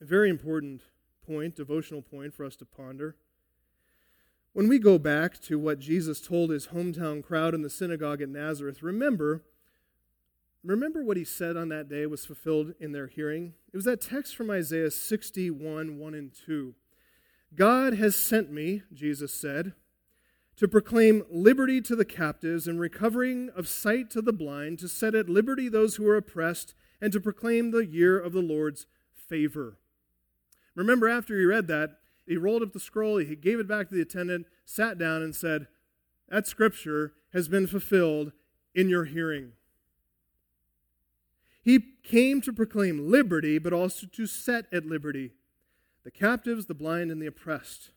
[0.00, 0.82] A very important
[1.26, 3.16] point, devotional point for us to ponder.
[4.52, 8.28] When we go back to what Jesus told his hometown crowd in the synagogue at
[8.28, 9.42] Nazareth, remember
[10.66, 13.54] Remember what he said on that day was fulfilled in their hearing?
[13.72, 16.74] It was that text from Isaiah 61 1 and 2.
[17.54, 19.74] God has sent me, Jesus said,
[20.56, 25.14] to proclaim liberty to the captives and recovering of sight to the blind, to set
[25.14, 29.78] at liberty those who are oppressed, and to proclaim the year of the Lord's favor.
[30.74, 33.94] Remember, after he read that, he rolled up the scroll, he gave it back to
[33.94, 35.68] the attendant, sat down, and said,
[36.28, 38.32] That scripture has been fulfilled
[38.74, 39.52] in your hearing.
[41.62, 45.32] He came to proclaim liberty, but also to set at liberty
[46.04, 47.90] the captives, the blind, and the oppressed.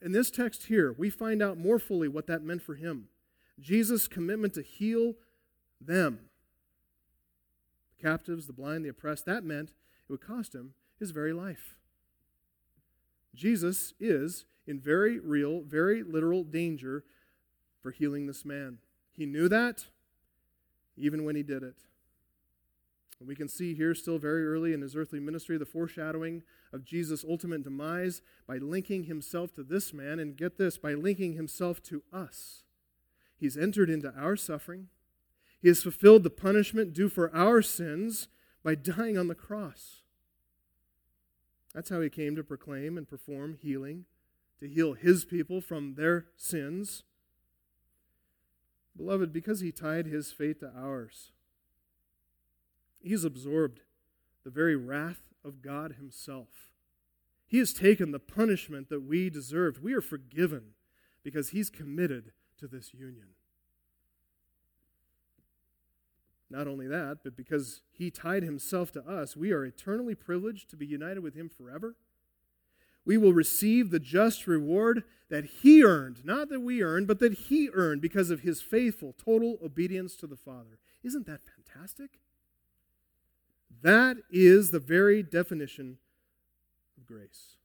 [0.00, 3.08] In this text here, we find out more fully what that meant for him.
[3.60, 5.14] Jesus' commitment to heal
[5.80, 6.20] them.
[7.96, 11.76] The captives, the blind, the oppressed, that meant it would cost him his very life.
[13.34, 17.04] Jesus is in very real, very literal danger
[17.80, 18.78] for healing this man.
[19.12, 19.86] He knew that
[20.96, 21.76] even when he did it.
[23.20, 26.42] We can see here, still very early in his earthly ministry, the foreshadowing
[26.72, 31.32] of Jesus' ultimate demise by linking himself to this man, and get this, by linking
[31.32, 32.62] himself to us.
[33.38, 34.88] He's entered into our suffering.
[35.60, 38.28] He has fulfilled the punishment due for our sins
[38.62, 40.02] by dying on the cross.
[41.74, 44.04] That's how he came to proclaim and perform healing,
[44.60, 47.02] to heal his people from their sins.
[48.96, 51.32] Beloved, because he tied his fate to ours,
[53.06, 53.82] He's absorbed
[54.42, 56.72] the very wrath of God Himself.
[57.46, 59.80] He has taken the punishment that we deserved.
[59.80, 60.74] We are forgiven
[61.22, 63.28] because He's committed to this union.
[66.50, 70.76] Not only that, but because He tied Himself to us, we are eternally privileged to
[70.76, 71.94] be united with Him forever.
[73.04, 77.34] We will receive the just reward that He earned, not that we earned, but that
[77.34, 80.80] He earned because of His faithful, total obedience to the Father.
[81.04, 82.18] Isn't that fantastic?
[83.82, 85.98] That is the very definition
[86.96, 87.56] of grace.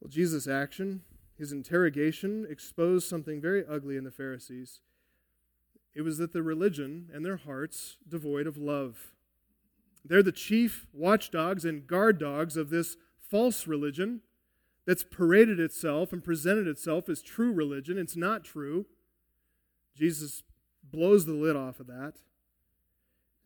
[0.00, 1.02] Well, Jesus' action,
[1.36, 4.80] his interrogation, exposed something very ugly in the Pharisees.
[5.94, 9.12] It was that the religion and their hearts devoid of love.
[10.04, 14.20] They're the chief watchdogs and guard dogs of this false religion
[14.86, 17.98] that's paraded itself and presented itself as true religion.
[17.98, 18.86] It's not true.
[19.94, 20.42] Jesus
[20.82, 22.14] blows the lid off of that.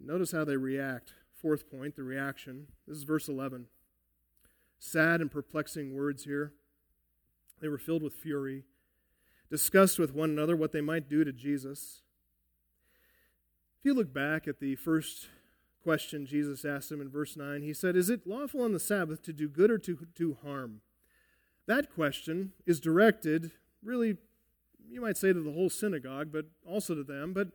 [0.00, 1.14] Notice how they react.
[1.34, 2.68] Fourth point, the reaction.
[2.86, 3.66] This is verse 11.
[4.78, 6.52] Sad and perplexing words here.
[7.60, 8.64] They were filled with fury,
[9.50, 12.02] discussed with one another what they might do to Jesus.
[13.78, 15.28] If you look back at the first
[15.82, 19.22] question Jesus asked them in verse 9, he said, Is it lawful on the Sabbath
[19.22, 20.80] to do good or to do harm?
[21.66, 24.16] That question is directed, really,
[24.90, 27.48] you might say to the whole synagogue, but also to them, but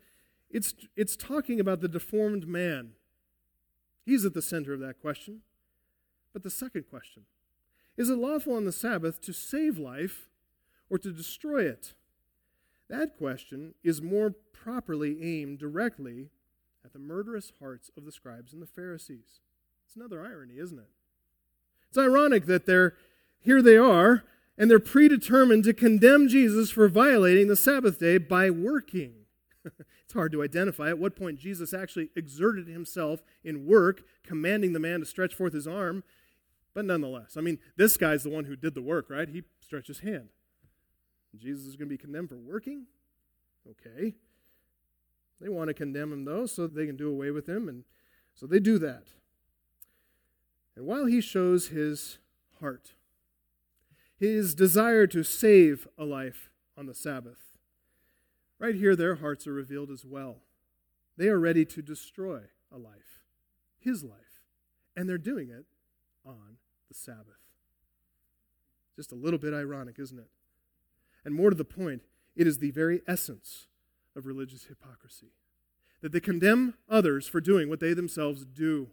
[0.50, 2.92] it's, it's talking about the deformed man.
[4.06, 5.42] He's at the center of that question.
[6.34, 7.24] But the second question
[7.98, 10.30] is it lawful on the Sabbath to save life
[10.90, 11.94] or to destroy it?
[12.90, 16.30] That question is more properly aimed directly
[16.84, 19.42] at the murderous hearts of the scribes and the Pharisees.
[19.86, 20.90] It's another irony, isn't it?
[21.90, 22.96] It's ironic that they're
[23.40, 24.24] here they are,
[24.58, 29.19] and they're predetermined to condemn Jesus for violating the Sabbath day by working.
[30.04, 34.80] it's hard to identify at what point Jesus actually exerted himself in work, commanding the
[34.80, 36.04] man to stretch forth his arm.
[36.74, 39.28] But nonetheless, I mean, this guy's the one who did the work, right?
[39.28, 40.30] He stretched his hand.
[41.38, 42.86] Jesus is going to be condemned for working?
[43.70, 44.16] Okay.
[45.40, 47.70] They want to condemn him, though, so they can do away with him.
[47.70, 47.84] And
[48.34, 49.08] so they do that.
[50.76, 52.20] And while he shows his
[52.60, 52.94] heart,
[54.18, 57.49] his desire to save a life on the Sabbath,
[58.60, 60.42] Right here, their hearts are revealed as well.
[61.18, 62.42] They are ready to destroy
[62.72, 63.24] a life,
[63.80, 64.44] his life,
[64.96, 65.66] and they're doing it
[66.26, 66.58] on
[66.90, 67.40] the Sabbath.
[68.96, 70.30] Just a little bit ironic, isn't it?
[71.24, 72.04] And more to the point,
[72.36, 73.68] it is the very essence
[74.16, 75.32] of religious hypocrisy
[76.02, 78.88] that they condemn others for doing what they themselves do.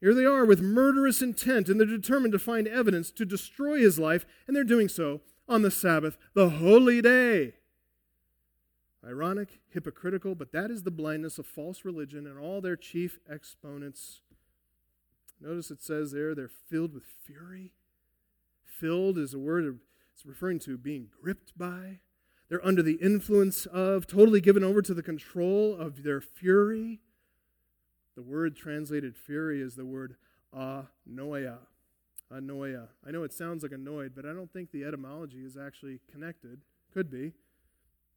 [0.00, 3.98] Here they are with murderous intent, and they're determined to find evidence to destroy his
[3.98, 7.54] life, and they're doing so on the Sabbath, the holy day.
[9.06, 14.20] Ironic, hypocritical, but that is the blindness of false religion and all their chief exponents.
[15.40, 17.72] Notice it says there they're filled with fury.
[18.64, 19.78] Filled is a word
[20.12, 21.98] it's referring to being gripped by.
[22.48, 27.00] They're under the influence of, totally given over to the control of their fury.
[28.14, 30.16] The word translated fury is the word
[30.54, 31.58] anoia.
[32.32, 32.88] Anoia.
[33.06, 36.60] I know it sounds like annoyed, but I don't think the etymology is actually connected.
[36.92, 37.32] Could be.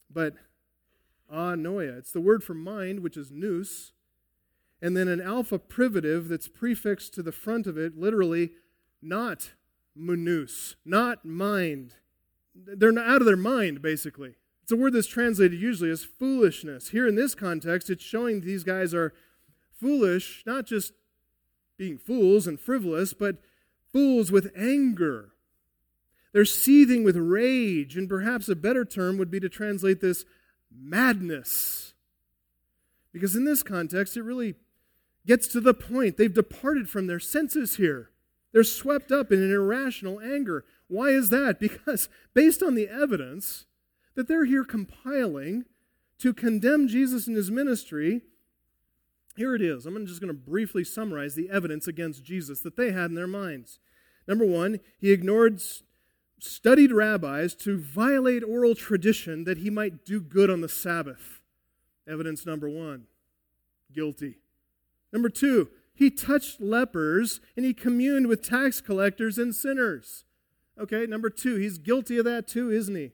[0.10, 0.36] But
[1.32, 1.98] anoia.
[1.98, 3.92] It's the word for mind, which is nous,
[4.82, 8.52] and then an alpha privative that's prefixed to the front of it, literally,
[9.02, 9.54] not
[9.96, 11.96] munus, not mind.
[12.56, 14.36] they're out of their mind, basically.
[14.64, 16.90] It's a word that's translated usually as foolishness.
[16.90, 19.14] Here in this context, it's showing these guys are
[19.72, 20.94] foolish, not just
[21.78, 23.38] being fools and frivolous, but
[23.94, 25.32] fools with anger.
[26.34, 30.26] They're seething with rage, and perhaps a better term would be to translate this
[30.72, 31.94] madness.
[33.12, 34.56] Because in this context, it really
[35.26, 36.18] gets to the point.
[36.18, 38.12] They've departed from their senses here.
[38.52, 40.66] They're swept up in an irrational anger.
[40.88, 41.60] Why is that?
[41.60, 43.66] Because based on the evidence
[44.16, 45.66] that they're here compiling
[46.20, 48.22] to condemn Jesus and his ministry,
[49.36, 49.86] here it is.
[49.86, 53.28] I'm just going to briefly summarize the evidence against Jesus that they had in their
[53.28, 53.80] minds.
[54.28, 55.62] Number one, he ignored
[56.40, 61.42] studied rabbis to violate oral tradition that he might do good on the Sabbath.
[62.08, 63.08] Evidence number one
[63.94, 64.40] guilty.
[65.12, 70.26] Number two, he touched lepers and he communed with tax collectors and sinners.
[70.80, 73.14] Okay, number two, he's guilty of that too, isn't he?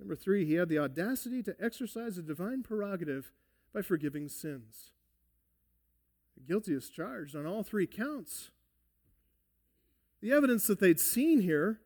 [0.00, 3.30] Number three, he had the audacity to exercise a divine prerogative
[3.72, 4.90] by forgiving sins.
[6.46, 8.50] Guilty is charged on all three counts.
[10.20, 11.80] The evidence that they'd seen here,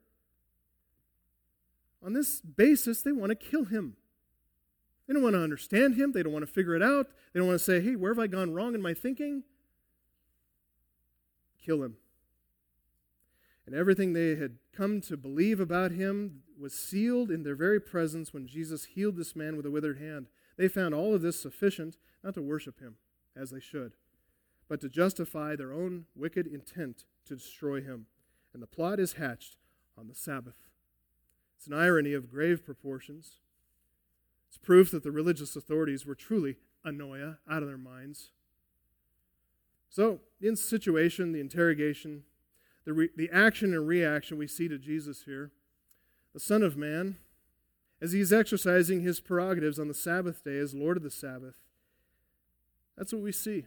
[2.04, 3.96] on this basis, they want to kill him.
[5.06, 6.12] They don't want to understand him.
[6.12, 7.08] They don't want to figure it out.
[7.32, 9.42] They don't want to say, hey, where have I gone wrong in my thinking?
[11.64, 11.96] Kill him.
[13.66, 18.32] And everything they had come to believe about him was sealed in their very presence
[18.32, 20.26] when Jesus healed this man with a withered hand.
[20.56, 22.96] They found all of this sufficient not to worship him
[23.36, 23.92] as they should,
[24.68, 28.06] but to justify their own wicked intent to destroy him.
[28.52, 29.56] And the plot is hatched
[29.96, 30.56] on the Sabbath.
[31.62, 33.36] It's an irony of grave proportions.
[34.48, 38.32] It's proof that the religious authorities were truly anoia, out of their minds.
[39.88, 42.24] So, in situation, the interrogation,
[42.84, 45.52] the, re- the action and reaction we see to Jesus here,
[46.34, 47.18] the Son of Man,
[48.00, 51.54] as he's exercising his prerogatives on the Sabbath day as Lord of the Sabbath,
[52.98, 53.66] that's what we see.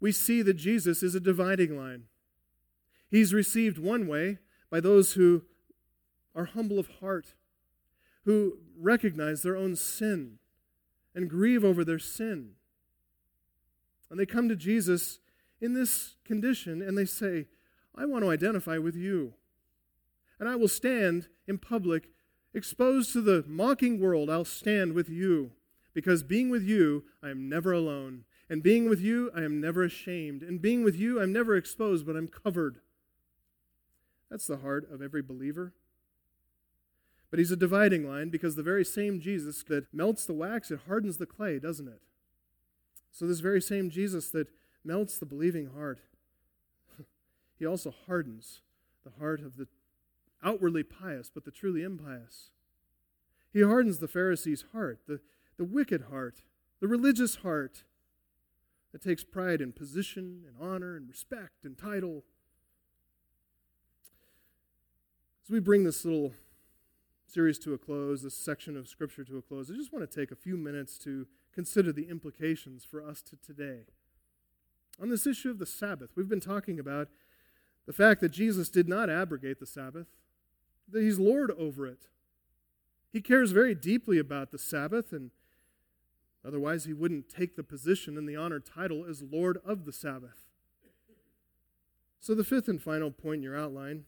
[0.00, 2.06] We see that Jesus is a dividing line.
[3.08, 4.38] He's received one way
[4.68, 5.44] by those who
[6.38, 7.34] are humble of heart,
[8.24, 10.38] who recognize their own sin
[11.14, 12.50] and grieve over their sin.
[14.08, 15.18] And they come to Jesus
[15.60, 17.46] in this condition and they say,
[17.94, 19.34] I want to identify with you.
[20.38, 22.10] And I will stand in public,
[22.54, 24.30] exposed to the mocking world.
[24.30, 25.50] I'll stand with you.
[25.92, 28.24] Because being with you, I am never alone.
[28.48, 30.42] And being with you, I am never ashamed.
[30.44, 32.78] And being with you, I'm never exposed, but I'm covered.
[34.30, 35.74] That's the heart of every believer.
[37.30, 40.80] But he's a dividing line because the very same Jesus that melts the wax, it
[40.86, 42.00] hardens the clay, doesn't it?
[43.12, 44.48] So, this very same Jesus that
[44.84, 45.98] melts the believing heart,
[47.58, 48.60] he also hardens
[49.04, 49.66] the heart of the
[50.42, 52.50] outwardly pious, but the truly impious.
[53.52, 55.20] He hardens the Pharisee's heart, the,
[55.56, 56.42] the wicked heart,
[56.80, 57.82] the religious heart
[58.92, 62.24] that takes pride in position and honor and respect and title.
[65.44, 66.32] As we bring this little
[67.28, 70.20] series to a close, this section of Scripture to a close, I just want to
[70.20, 73.80] take a few minutes to consider the implications for us to today.
[75.00, 77.08] On this issue of the Sabbath, we've been talking about
[77.86, 80.06] the fact that Jesus did not abrogate the Sabbath,
[80.88, 82.06] that he's Lord over it.
[83.12, 85.30] He cares very deeply about the Sabbath, and
[86.46, 90.48] otherwise he wouldn't take the position and the honored title as Lord of the Sabbath.
[92.20, 94.04] So, the fifth and final point in your outline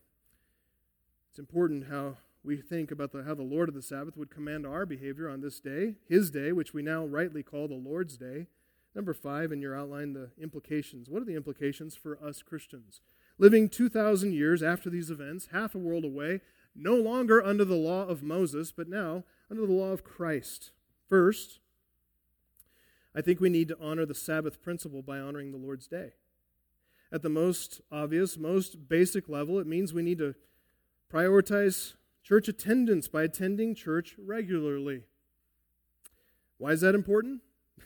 [1.30, 4.66] it's important how we think about the, how the Lord of the Sabbath would command
[4.66, 8.46] our behavior on this day, his day, which we now rightly call the Lord's day.
[8.94, 11.08] Number five in your outline, the implications.
[11.08, 13.02] What are the implications for us Christians?
[13.38, 16.40] Living 2,000 years after these events, half a world away,
[16.74, 20.72] no longer under the law of Moses, but now under the law of Christ.
[21.08, 21.60] First,
[23.14, 26.12] I think we need to honor the Sabbath principle by honoring the Lord's day.
[27.12, 30.34] At the most obvious, most basic level, it means we need to
[31.12, 35.02] prioritize church attendance by attending church regularly.
[36.58, 37.40] Why is that important?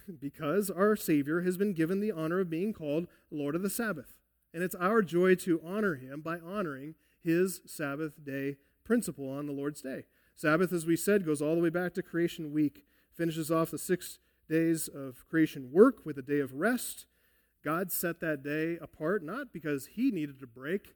[0.21, 4.19] because our Savior has been given the honor of being called Lord of the Sabbath.
[4.53, 9.53] And it's our joy to honor him by honoring his Sabbath day principle on the
[9.53, 10.05] Lord's day.
[10.37, 13.79] Sabbath, as we said, goes all the way back to creation week, finishes off the
[13.79, 14.19] six
[14.49, 17.07] days of creation work with a day of rest.
[17.65, 20.95] God set that day apart not because he needed a break,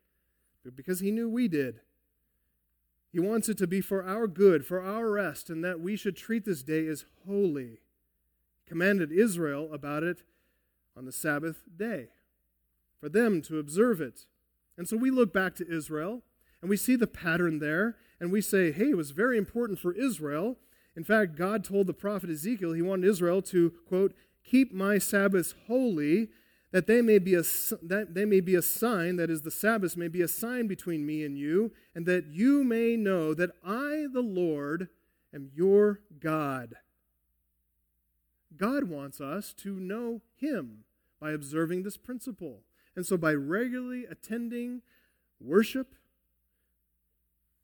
[0.65, 1.81] but because he knew we did.
[3.13, 6.17] He wants it to be for our good, for our rest, and that we should
[6.17, 7.81] treat this day as holy.
[8.59, 10.23] He commanded Israel about it
[10.97, 12.09] on the Sabbath day,
[13.01, 14.27] for them to observe it.
[14.77, 16.23] And so we look back to Israel,
[16.61, 19.93] and we see the pattern there, and we say, hey, it was very important for
[19.93, 20.59] Israel.
[20.97, 24.13] In fact, God told the prophet Ezekiel he wanted Israel to, quote,
[24.45, 26.29] keep my Sabbaths holy,
[26.71, 27.43] that they may be a,
[27.83, 31.07] that they may be a sign, that is, the Sabbath may be a sign between
[31.07, 34.89] me and you, and that you may know that I, the Lord,
[35.35, 36.75] am your God.
[38.57, 40.85] God wants us to know Him
[41.21, 42.61] by observing this principle.
[42.95, 44.83] And so, by regularly attending
[45.41, 45.95] worship,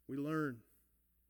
[0.08, 0.58] we learn.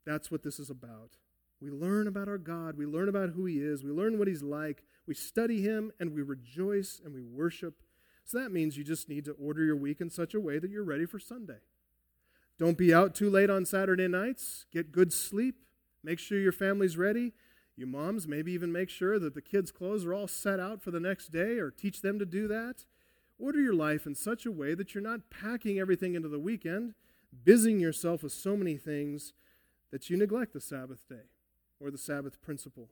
[0.05, 1.17] That's what this is about.
[1.61, 2.77] We learn about our God.
[2.77, 3.83] We learn about who He is.
[3.83, 4.85] We learn what He's like.
[5.07, 7.83] We study Him and we rejoice and we worship.
[8.25, 10.71] So that means you just need to order your week in such a way that
[10.71, 11.59] you're ready for Sunday.
[12.59, 14.65] Don't be out too late on Saturday nights.
[14.73, 15.57] Get good sleep.
[16.03, 17.33] Make sure your family's ready.
[17.77, 20.91] You moms, maybe even make sure that the kids' clothes are all set out for
[20.91, 22.85] the next day or teach them to do that.
[23.39, 26.95] Order your life in such a way that you're not packing everything into the weekend,
[27.45, 29.33] busying yourself with so many things
[29.91, 31.27] that you neglect the Sabbath day
[31.81, 32.91] or the Sabbath principle.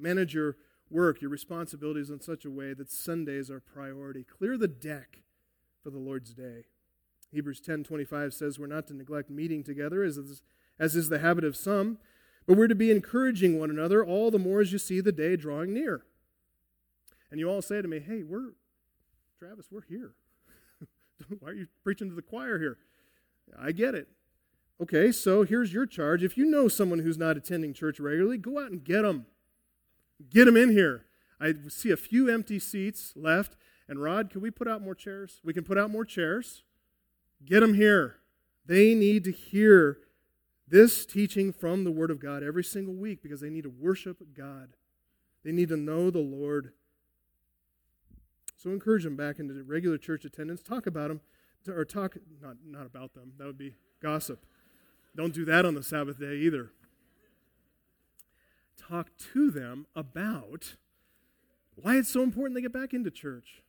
[0.00, 0.56] Manage your
[0.90, 4.24] work, your responsibilities in such a way that Sundays are priority.
[4.24, 5.20] Clear the deck
[5.82, 6.66] for the Lord's day.
[7.30, 10.42] Hebrews 10:25 says we're not to neglect meeting together as is,
[10.78, 11.98] as is the habit of some,
[12.46, 15.36] but we're to be encouraging one another all the more as you see the day
[15.36, 16.04] drawing near.
[17.30, 18.52] And you all say to me, "Hey, we're
[19.38, 20.14] Travis, we're here.
[21.40, 22.78] Why are you preaching to the choir here?"
[23.58, 24.08] I get it.
[24.80, 26.22] Okay, so here's your charge.
[26.22, 29.26] If you know someone who's not attending church regularly, go out and get them.
[30.30, 31.04] Get them in here.
[31.40, 33.56] I see a few empty seats left.
[33.88, 35.40] And Rod, can we put out more chairs?
[35.44, 36.62] We can put out more chairs.
[37.44, 38.16] Get them here.
[38.66, 39.98] They need to hear
[40.66, 44.18] this teaching from the Word of God every single week because they need to worship
[44.36, 44.70] God.
[45.44, 46.72] They need to know the Lord.
[48.56, 50.62] So encourage them back into regular church attendance.
[50.62, 51.20] Talk about them,
[51.68, 53.32] or talk, not, not about them.
[53.38, 54.44] That would be gossip.
[55.16, 56.72] Don't do that on the Sabbath day either.
[58.88, 60.76] Talk to them about
[61.74, 63.62] why it's so important they get back into church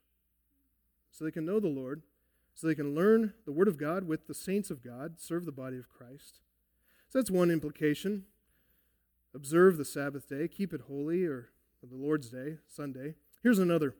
[1.11, 2.03] so they can know the Lord,
[2.53, 5.51] so they can learn the Word of God with the saints of God, serve the
[5.51, 6.39] body of Christ.
[7.09, 8.25] So that's one implication.
[9.35, 11.49] Observe the Sabbath day, keep it holy, or
[11.81, 13.15] the Lord's day, Sunday.
[13.43, 13.95] Here's another.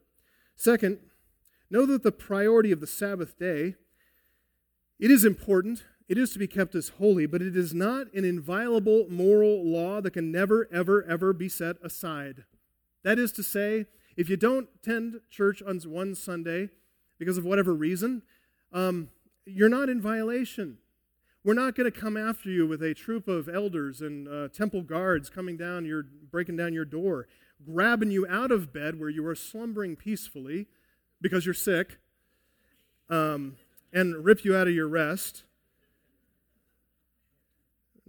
[0.55, 0.99] Second,
[1.69, 3.75] know that the priority of the Sabbath day
[4.99, 8.25] it is important it is to be kept as holy, but it is not an
[8.25, 12.45] inviolable moral law that can never, ever, ever be set aside.
[13.03, 13.85] That is to say,
[14.17, 16.69] if you don't attend church on one Sunday
[17.19, 18.23] because of whatever reason,
[18.73, 19.09] um,
[19.45, 20.79] you're not in violation.
[21.43, 24.81] We're not going to come after you with a troop of elders and uh, temple
[24.81, 27.27] guards coming down your, breaking down your door,
[27.63, 30.65] grabbing you out of bed where you are slumbering peacefully
[31.21, 31.99] because you're sick,
[33.09, 33.57] um,
[33.93, 35.43] and rip you out of your rest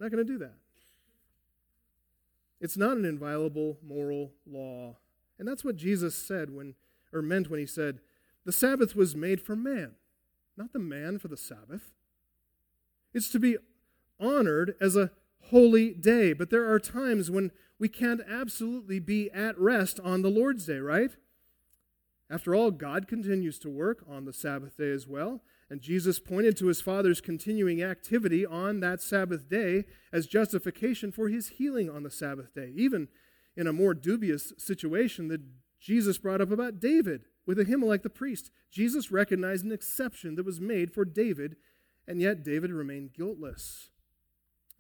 [0.01, 0.55] not going to do that.
[2.61, 4.97] It's not an inviolable moral law.
[5.39, 6.75] And that's what Jesus said when,
[7.13, 8.01] or meant when he said,
[8.45, 9.93] the Sabbath was made for man,
[10.57, 11.93] not the man for the Sabbath.
[13.15, 13.57] It's to be
[14.19, 15.11] honored as a
[15.51, 16.33] holy day.
[16.33, 20.79] But there are times when we can't absolutely be at rest on the Lord's day,
[20.79, 21.13] right?
[22.29, 25.41] After all, God continues to work on the Sabbath day as well.
[25.71, 31.29] And Jesus pointed to his Father's continuing activity on that Sabbath day as justification for
[31.29, 33.07] his healing on the Sabbath day, even
[33.57, 35.43] in a more dubious situation that
[35.79, 38.51] Jesus brought up about David with Ahimelech the priest.
[38.71, 41.57] Jesus recognized an exception that was made for David,
[42.07, 43.91] and yet David remained guiltless.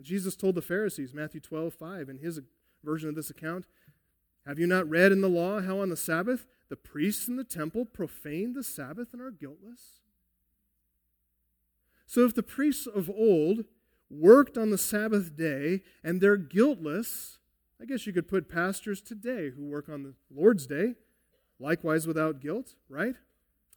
[0.00, 2.40] Jesus told the Pharisees, Matthew 12, 5, in his
[2.82, 3.66] version of this account,
[4.44, 7.44] Have you not read in the law how on the Sabbath the priests in the
[7.44, 9.99] temple profane the Sabbath and are guiltless?
[12.10, 13.66] So if the priests of old
[14.10, 17.38] worked on the Sabbath day and they're guiltless,
[17.80, 20.96] I guess you could put pastors today who work on the Lord's day,
[21.60, 23.14] likewise without guilt, right?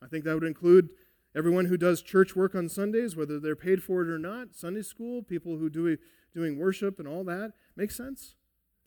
[0.01, 0.89] I think that would include
[1.35, 4.81] everyone who does church work on Sundays, whether they're paid for it or not, Sunday
[4.81, 5.95] school, people who do
[6.33, 7.53] doing worship and all that.
[7.75, 8.33] Makes sense?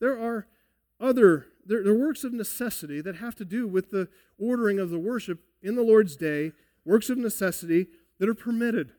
[0.01, 0.45] There are
[0.99, 4.89] other there, there are works of necessity that have to do with the ordering of
[4.89, 6.51] the worship in the Lord's day,
[6.83, 7.87] works of necessity
[8.19, 8.91] that are permitted.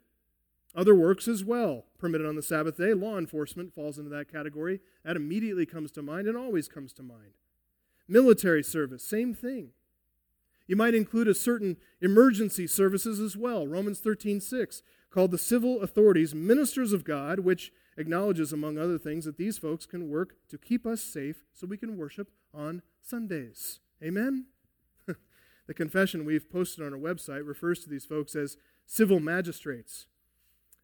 [0.79, 2.95] Other works as well, permitted on the Sabbath day.
[2.95, 4.79] Law enforcement falls into that category.
[5.05, 7.33] That immediately comes to mind and always comes to mind.
[8.07, 9.71] Military service, same thing.
[10.69, 13.67] You might include a certain emergency services as well.
[13.67, 19.25] Romans 13, 6, called the civil authorities ministers of God, which acknowledges, among other things,
[19.25, 23.81] that these folks can work to keep us safe so we can worship on Sundays.
[24.01, 24.47] Amen?
[25.67, 28.57] the confession we've posted on our website refers to these folks as
[28.87, 30.07] civil magistrates.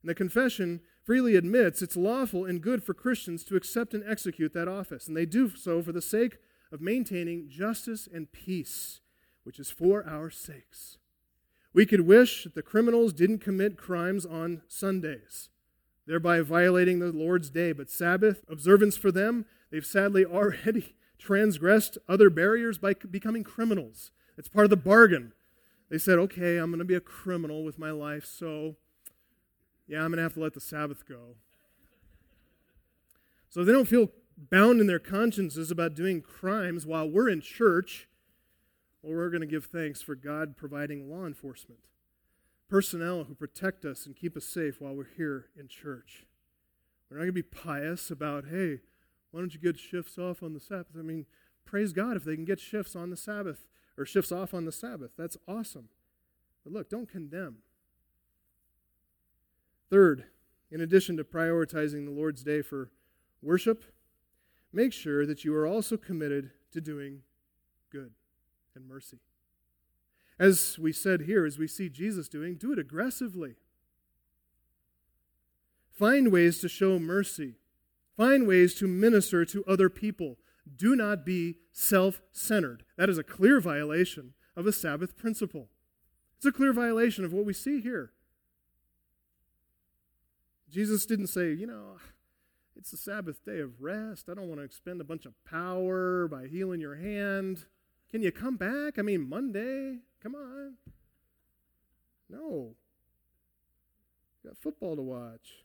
[0.04, 4.52] And the confession freely admits it's lawful and good for Christians to accept and execute
[4.52, 6.36] that office, and they do so for the sake
[6.70, 9.00] of maintaining justice and peace,
[9.44, 10.98] which is for our sakes.
[11.72, 15.48] We could wish that the criminals didn't commit crimes on Sundays,
[16.06, 22.28] thereby violating the Lord's day, but Sabbath observance for them, they've sadly already transgressed other
[22.28, 24.10] barriers by becoming criminals.
[24.36, 25.32] It's part of the bargain.
[25.88, 28.76] They said, okay, I'm going to be a criminal with my life, so
[29.86, 31.36] yeah, I'm going to have to let the Sabbath go.
[33.50, 37.40] So if they don't feel bound in their consciences about doing crimes while we're in
[37.40, 38.08] church,
[39.02, 41.80] well, we're going to give thanks for God providing law enforcement,
[42.68, 46.26] personnel who protect us and keep us safe while we're here in church.
[47.08, 48.80] We're not going to be pious about, hey,
[49.30, 50.96] why don't you get shifts off on the Sabbath?
[50.98, 51.26] I mean,
[51.64, 54.72] praise God if they can get shifts on the Sabbath or shifts off on the
[54.72, 55.12] Sabbath.
[55.16, 55.90] That's awesome.
[56.64, 57.58] But look, don't condemn.
[59.90, 60.24] Third,
[60.70, 62.90] in addition to prioritizing the Lord's Day for
[63.42, 63.84] worship,
[64.72, 67.22] make sure that you are also committed to doing
[67.90, 68.12] good
[68.74, 69.18] and mercy.
[70.38, 73.54] As we said here, as we see Jesus doing, do it aggressively.
[75.92, 77.54] Find ways to show mercy.
[78.16, 80.38] Find ways to minister to other people.
[80.76, 82.84] Do not be self centered.
[82.96, 85.68] That is a clear violation of a Sabbath principle.
[86.36, 88.12] It's a clear violation of what we see here.
[90.74, 91.98] Jesus didn't say, you know,
[92.76, 94.28] it's the Sabbath day of rest.
[94.28, 97.66] I don't want to expend a bunch of power by healing your hand.
[98.10, 98.98] Can you come back?
[98.98, 99.98] I mean, Monday.
[100.20, 100.74] Come on.
[102.28, 102.74] No.
[104.44, 105.62] Got football to watch.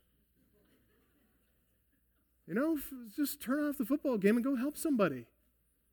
[2.45, 2.77] You know,
[3.15, 5.25] just turn off the football game and go help somebody.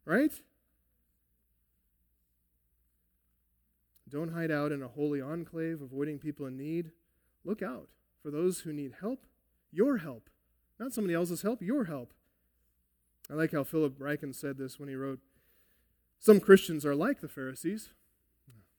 [0.04, 0.32] Right?
[4.10, 6.90] Don't hide out in a holy enclave, avoiding people in need.
[7.46, 7.88] Look out
[8.22, 9.26] for those who need help,
[9.70, 10.28] your help.
[10.78, 12.12] Not somebody else's help, your help.
[13.30, 15.20] I like how Philip Ryken said this when he wrote
[16.18, 17.90] Some Christians are like the Pharisees.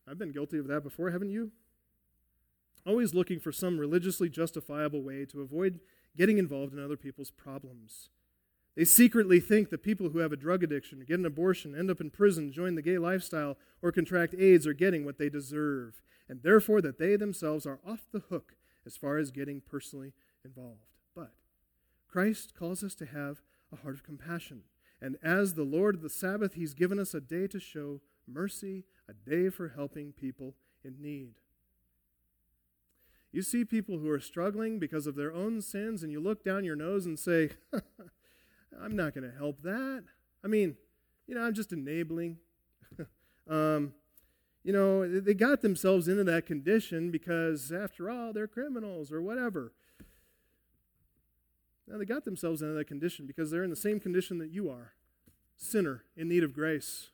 [0.10, 1.52] I've been guilty of that before, haven't you?
[2.86, 5.82] Always looking for some religiously justifiable way to avoid
[6.16, 8.10] getting involved in other people's problems.
[8.78, 12.00] They secretly think that people who have a drug addiction, get an abortion, end up
[12.00, 16.44] in prison, join the gay lifestyle, or contract AIDS are getting what they deserve, and
[16.44, 18.54] therefore that they themselves are off the hook
[18.88, 20.14] as far as getting personally
[20.44, 20.88] involved.
[21.14, 21.34] But
[22.08, 24.64] Christ calls us to have a heart of compassion.
[25.00, 28.86] And as the Lord of the Sabbath, He's given us a day to show mercy,
[29.08, 31.36] a day for helping people in need.
[33.32, 36.64] You see people who are struggling because of their own sins, and you look down
[36.64, 37.52] your nose and say,
[38.82, 40.04] I'm not going to help that.
[40.44, 40.78] I mean,
[41.28, 42.38] you know, I'm just enabling.
[43.50, 43.94] um,
[44.64, 49.74] you know, they got themselves into that condition because, after all, they're criminals or whatever.
[51.88, 54.70] Now, they got themselves into that condition because they're in the same condition that you
[54.70, 54.94] are
[55.56, 57.10] sinner in need of grace.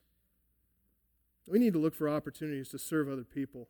[1.48, 3.70] We need to look for opportunities to serve other people.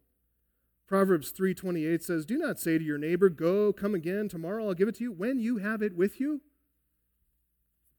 [0.88, 4.88] Proverbs 3:28 says, "Do not say to your neighbor, go, come again, tomorrow I'll give
[4.88, 6.42] it to you when you have it with you."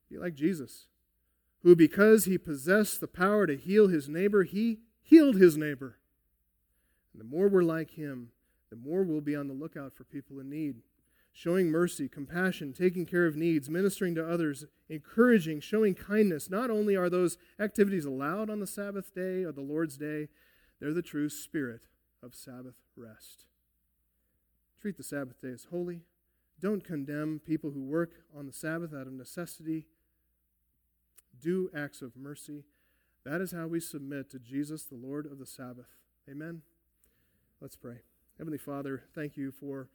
[0.08, 0.86] Be like Jesus,
[1.62, 5.98] who because he possessed the power to heal his neighbor, he healed his neighbor.
[7.12, 8.30] And the more we're like him,
[8.70, 10.82] the more we'll be on the lookout for people in need.
[11.32, 16.48] Showing mercy, compassion, taking care of needs, ministering to others, encouraging, showing kindness.
[16.48, 20.28] Not only are those activities allowed on the Sabbath day or the Lord's day,
[20.80, 21.82] they're the true spirit
[22.22, 23.46] of Sabbath rest.
[24.80, 26.02] Treat the Sabbath day as holy.
[26.60, 29.86] Don't condemn people who work on the Sabbath out of necessity.
[31.40, 32.64] Do acts of mercy
[33.24, 35.96] that is how we submit to Jesus, the Lord of the Sabbath.
[36.30, 36.62] Amen.
[37.60, 38.00] Let's pray.
[38.36, 39.88] Heavenly Father, thank you for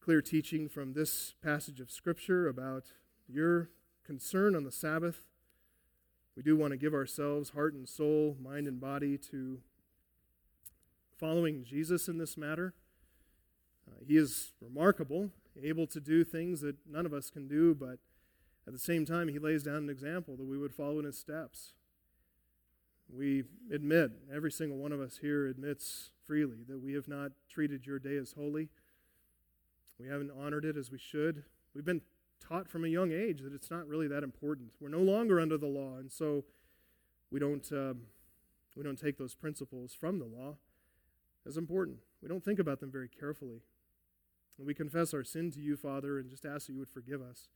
[0.00, 2.84] clear teaching from this passage of Scripture about
[3.28, 3.70] your
[4.06, 5.24] concern on the Sabbath.
[6.36, 9.60] We do want to give ourselves, heart and soul, mind and body, to
[11.18, 12.74] following Jesus in this matter.
[13.88, 17.98] Uh, he is remarkable, able to do things that none of us can do, but
[18.66, 21.18] at the same time, he lays down an example that we would follow in his
[21.18, 21.72] steps.
[23.12, 27.86] We admit, every single one of us here admits freely that we have not treated
[27.86, 28.68] your day as holy.
[29.98, 31.42] We haven't honored it as we should.
[31.74, 32.02] We've been
[32.40, 34.70] taught from a young age that it's not really that important.
[34.80, 36.44] We're no longer under the law, and so
[37.30, 38.02] we don't, um,
[38.76, 40.56] we don't take those principles from the law
[41.46, 41.98] as important.
[42.22, 43.62] We don't think about them very carefully.
[44.56, 47.22] And we confess our sin to you, Father, and just ask that you would forgive
[47.22, 47.48] us.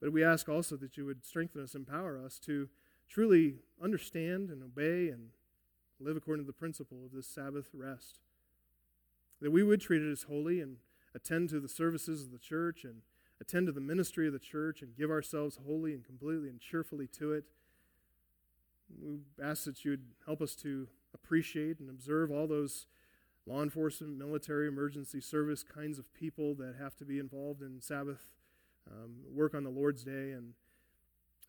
[0.00, 2.68] But we ask also that you would strengthen us, empower us to
[3.08, 5.30] truly understand and obey and
[6.00, 8.20] live according to the principle of this Sabbath rest.
[9.40, 10.76] That we would treat it as holy and
[11.14, 13.02] attend to the services of the church and
[13.40, 17.06] attend to the ministry of the church and give ourselves wholly and completely and cheerfully
[17.06, 17.44] to it.
[19.00, 22.86] We ask that you would help us to appreciate and observe all those
[23.46, 28.32] law enforcement, military, emergency service kinds of people that have to be involved in Sabbath
[28.90, 30.54] um, work on the Lord's day and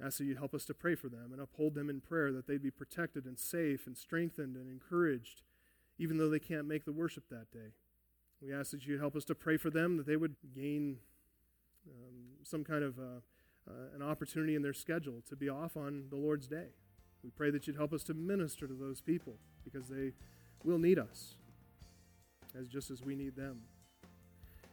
[0.04, 2.48] ask that you help us to pray for them and uphold them in prayer that
[2.48, 5.42] they'd be protected and safe and strengthened and encouraged,
[5.98, 7.74] even though they can't make the worship that day.
[8.42, 10.98] We ask that you help us to pray for them, that they would gain
[11.88, 13.20] um, some kind of uh,
[13.70, 16.68] uh, an opportunity in their schedule to be off on the Lord's day.
[17.24, 19.36] We pray that you'd help us to minister to those people
[19.66, 20.14] because they
[20.64, 21.36] will need us
[22.58, 23.62] as just as we need them.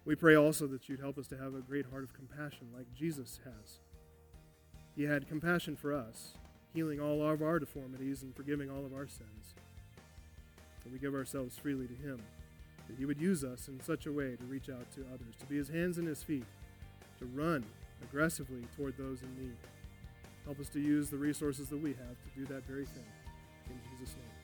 [0.05, 2.87] We pray also that you'd help us to have a great heart of compassion like
[2.95, 3.81] Jesus has.
[4.97, 6.38] He had compassion for us,
[6.72, 9.55] healing all of our deformities and forgiving all of our sins.
[10.84, 12.22] And we give ourselves freely to Him,
[12.88, 15.47] that He would use us in such a way to reach out to others, to
[15.47, 16.47] be His hands and His feet,
[17.18, 17.64] to run
[18.03, 19.57] aggressively toward those in need.
[20.44, 23.05] Help us to use the resources that we have to do that very thing.
[23.68, 24.36] In Jesus' name.